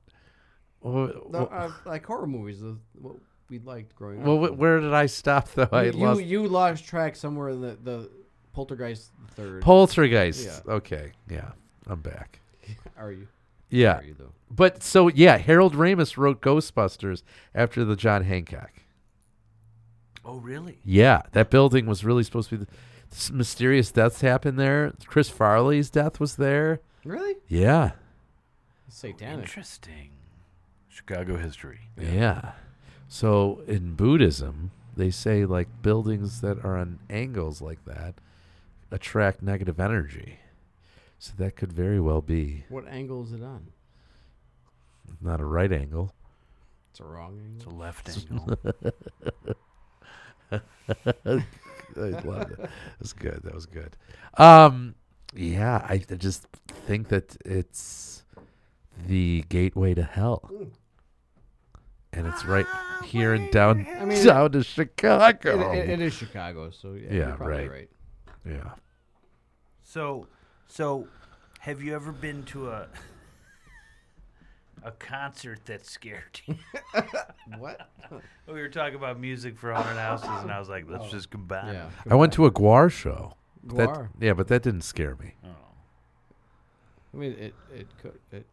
[0.80, 3.16] What, No, uh, like horror movies, the, what
[3.48, 4.26] we liked growing up.
[4.26, 5.68] well, wh- where did I stop though?
[5.72, 8.10] I you, lost you you lost track somewhere in the the
[8.52, 9.62] Poltergeist third.
[9.62, 10.44] Poltergeist.
[10.46, 10.72] Yeah.
[10.74, 11.50] Okay, yeah,
[11.86, 12.40] I'm back.
[12.98, 13.28] Are you?
[13.70, 14.32] Yeah, Are you though?
[14.50, 17.22] But so yeah, Harold Ramis wrote Ghostbusters
[17.54, 18.70] after the John Hancock.
[20.24, 20.78] Oh, really?
[20.84, 22.64] Yeah, that building was really supposed to be.
[22.64, 24.92] The, mysterious deaths happened there.
[25.06, 26.80] Chris Farley's death was there.
[27.04, 27.36] Really?
[27.48, 27.92] Yeah,
[28.88, 29.40] Satanic.
[29.46, 30.10] Interesting.
[30.88, 31.80] Chicago history.
[32.00, 32.52] yeah.
[33.14, 38.16] So in Buddhism, they say like buildings that are on angles like that
[38.90, 40.40] attract negative energy.
[41.20, 43.68] So that could very well be What angle is it on?
[45.20, 46.12] not a right angle.
[46.90, 47.54] It's a wrong angle.
[47.56, 48.58] It's a left angle.
[51.96, 52.70] I love it.
[52.98, 53.42] That's good.
[53.44, 53.96] That was good.
[54.38, 54.96] Um,
[55.36, 58.24] yeah, I, I just think that it's
[59.06, 60.50] the gateway to hell,
[62.16, 62.66] and it's right
[63.04, 65.72] here in down I mean, down to Chicago.
[65.72, 67.70] it, it is Chicago, so yeah, Yeah, you're right.
[67.70, 67.90] right.
[68.46, 68.70] yeah,
[69.82, 70.26] So,
[70.68, 71.08] so,
[71.60, 72.88] have you ever been to a
[74.82, 76.56] a concert that scared you?
[77.58, 77.88] What?
[78.46, 81.10] we were talking about music for haunted houses, and I was like, let's oh.
[81.10, 81.68] just combine.
[81.68, 81.72] Oh.
[81.72, 81.88] yeah.
[82.10, 83.34] I went to a GWAR show.
[83.64, 84.08] That, GWAR.
[84.20, 85.34] yeah, but that didn't scare me.
[85.44, 85.48] Oh.
[87.12, 88.18] I mean, it it could.
[88.32, 88.46] It,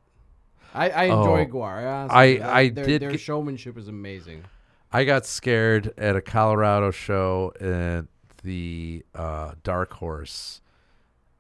[0.74, 1.46] I I enjoy Oh.
[1.46, 1.78] GWAR.
[1.80, 4.44] I, honestly I- their, did Their get- showmanship is amazing.
[4.92, 8.06] I got scared at a Colorado show at
[8.44, 10.62] the uh, Dark Horse,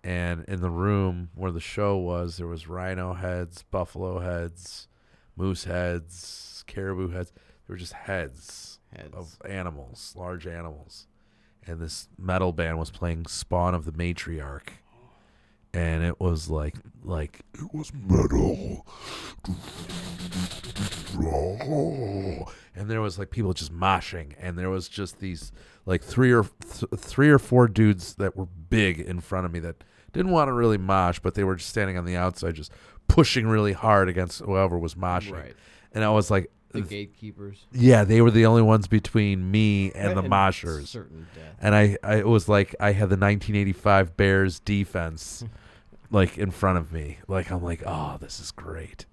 [0.04, 4.88] and in the room where the show was, there was rhino heads, buffalo heads,
[5.36, 7.32] moose heads, caribou heads.
[7.68, 9.14] They were just heads Heads.
[9.14, 11.08] of animals, large animals,
[11.68, 14.70] and this metal band was playing "Spawn of the Matriarch,"
[15.74, 18.86] and it was like like It was metal.
[22.74, 25.52] And there was like people just moshing and there was just these
[25.86, 29.60] like three or th- three or four dudes that were big in front of me
[29.60, 29.84] that
[30.14, 32.72] didn't want to really mosh but they were just standing on the outside just
[33.08, 35.56] pushing really hard against whoever was moshing Right.
[35.94, 37.66] and i was like The gatekeepers.
[37.74, 41.56] yeah they were the only ones between me and the moshers Certain death.
[41.60, 45.44] and I, I it was like I had the 1985 Bears defense
[46.12, 47.18] like in front of me.
[47.28, 49.06] Like I'm like, oh, this is great.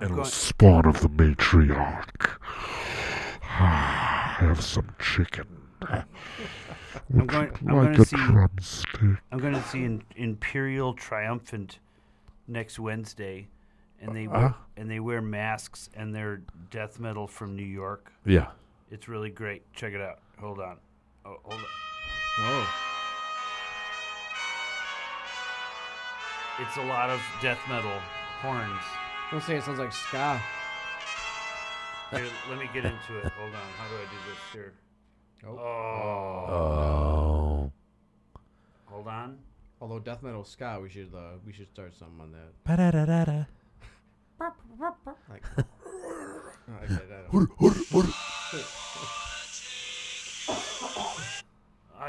[0.00, 2.38] And it going, was Spawn of the matriarch.
[3.42, 5.46] Have some chicken.
[5.90, 7.50] I'm going.
[7.68, 8.16] I'm like going to a see.
[8.16, 9.00] drumstick.
[9.30, 11.78] I'm going to see an Imperial Triumphant
[12.48, 13.48] next Wednesday,
[14.00, 14.54] and they wear, Uh-huh.
[14.76, 18.12] and they wear masks and they're death metal from New York.
[18.24, 18.48] yeah.
[18.92, 19.72] It's really great.
[19.72, 20.18] Check it out.
[20.40, 20.76] Hold on.
[21.24, 21.66] Oh, hold on.
[22.40, 22.89] Oh.
[26.60, 27.98] It's a lot of death metal
[28.42, 28.82] horns.
[29.30, 30.40] Don't say it sounds like ska.
[32.10, 33.32] Here, let me get into it.
[33.32, 33.60] Hold on.
[33.78, 34.72] How do I do this here?
[35.46, 35.58] Oh.
[35.58, 36.52] Oh.
[36.52, 37.72] Oh.
[38.86, 39.38] Hold on.
[39.80, 42.52] Although death metal ska, we should uh, we should start something on that.
[42.64, 43.44] Ba-da-da-da-da.
[45.30, 45.64] Like, Oh,
[46.82, 47.30] I get that.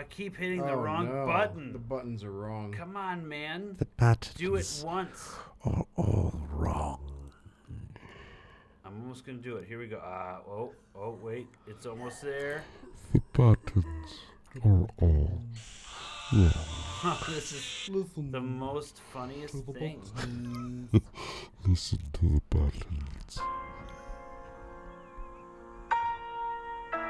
[0.02, 1.28] I keep hitting the Oh, wrong no.
[1.28, 1.74] button.
[1.74, 2.72] The buttons are wrong.
[2.74, 3.76] Come on, man.
[3.78, 5.36] The buttons Do it once.
[5.64, 7.00] are all wrong.
[8.84, 9.68] I'm almost gonna do it.
[9.68, 9.98] Here we go.
[9.98, 11.46] Uh, oh, oh, wait.
[11.68, 12.64] It's almost there.
[13.14, 13.86] The buttons
[14.66, 15.44] are all
[16.34, 16.52] wrong.
[17.30, 18.32] this is Listen.
[18.32, 20.02] the most funniest to the thing.
[20.16, 21.02] buttons.
[21.68, 23.40] Listen to the buttons.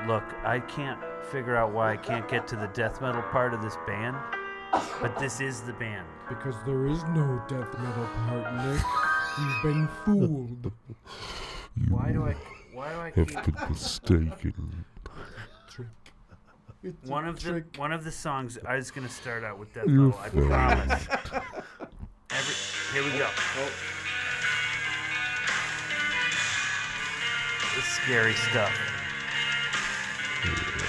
[0.07, 0.99] Look, I can't
[1.31, 4.17] figure out why I can't get to the death metal part of this band,
[4.99, 6.07] but this is the band.
[6.27, 8.81] Because there is no death metal part, Nick.
[9.39, 10.71] You've been fooled.
[11.77, 12.35] You Why do I?
[12.73, 13.43] Why do I have keep?
[13.45, 14.85] been mistaken.
[16.83, 19.71] It's One a of the one of the songs I was gonna start out with
[19.71, 20.19] death You metal.
[20.19, 20.47] I failed.
[20.49, 21.07] promise.
[22.31, 22.55] Every,
[22.91, 23.27] here we go.
[23.59, 23.69] Oh,
[27.75, 28.71] This scary stuff.
[30.43, 30.80] It's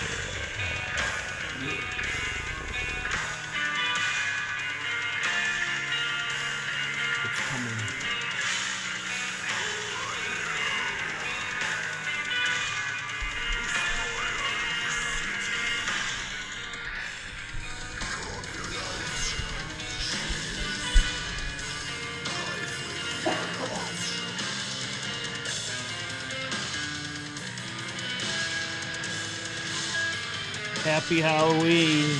[31.12, 32.16] Happy Halloween.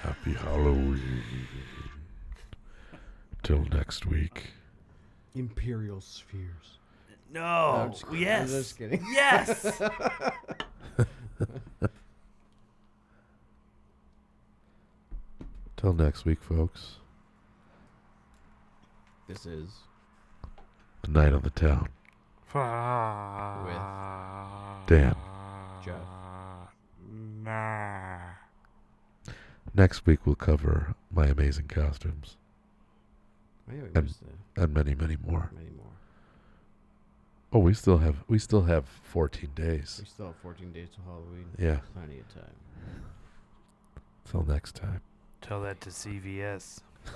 [0.00, 1.24] Happy Halloween.
[3.42, 4.52] Till next week.
[5.34, 6.78] Imperial spheres.
[7.32, 7.42] No.
[7.42, 8.22] I'm just kidding.
[8.22, 8.40] yes.
[8.40, 9.04] I'm just kidding.
[9.10, 9.82] Yes.
[15.76, 16.98] Till next week, folks.
[19.26, 19.70] This is
[21.02, 21.88] The night on the town.
[23.64, 25.14] with Dan.
[25.84, 25.96] Jeff.
[29.74, 32.36] Next week we'll cover my amazing costumes
[33.70, 34.22] yeah, And- missed
[34.56, 35.50] and many, many more.
[35.54, 35.86] many more.
[37.52, 39.98] Oh, we still have we still have 14 days.
[40.02, 41.46] We still have 14 days till Halloween.
[41.58, 41.78] Yeah.
[41.94, 42.54] Plenty of time.
[44.24, 45.00] Till next time.
[45.40, 46.80] Tell that to CVS.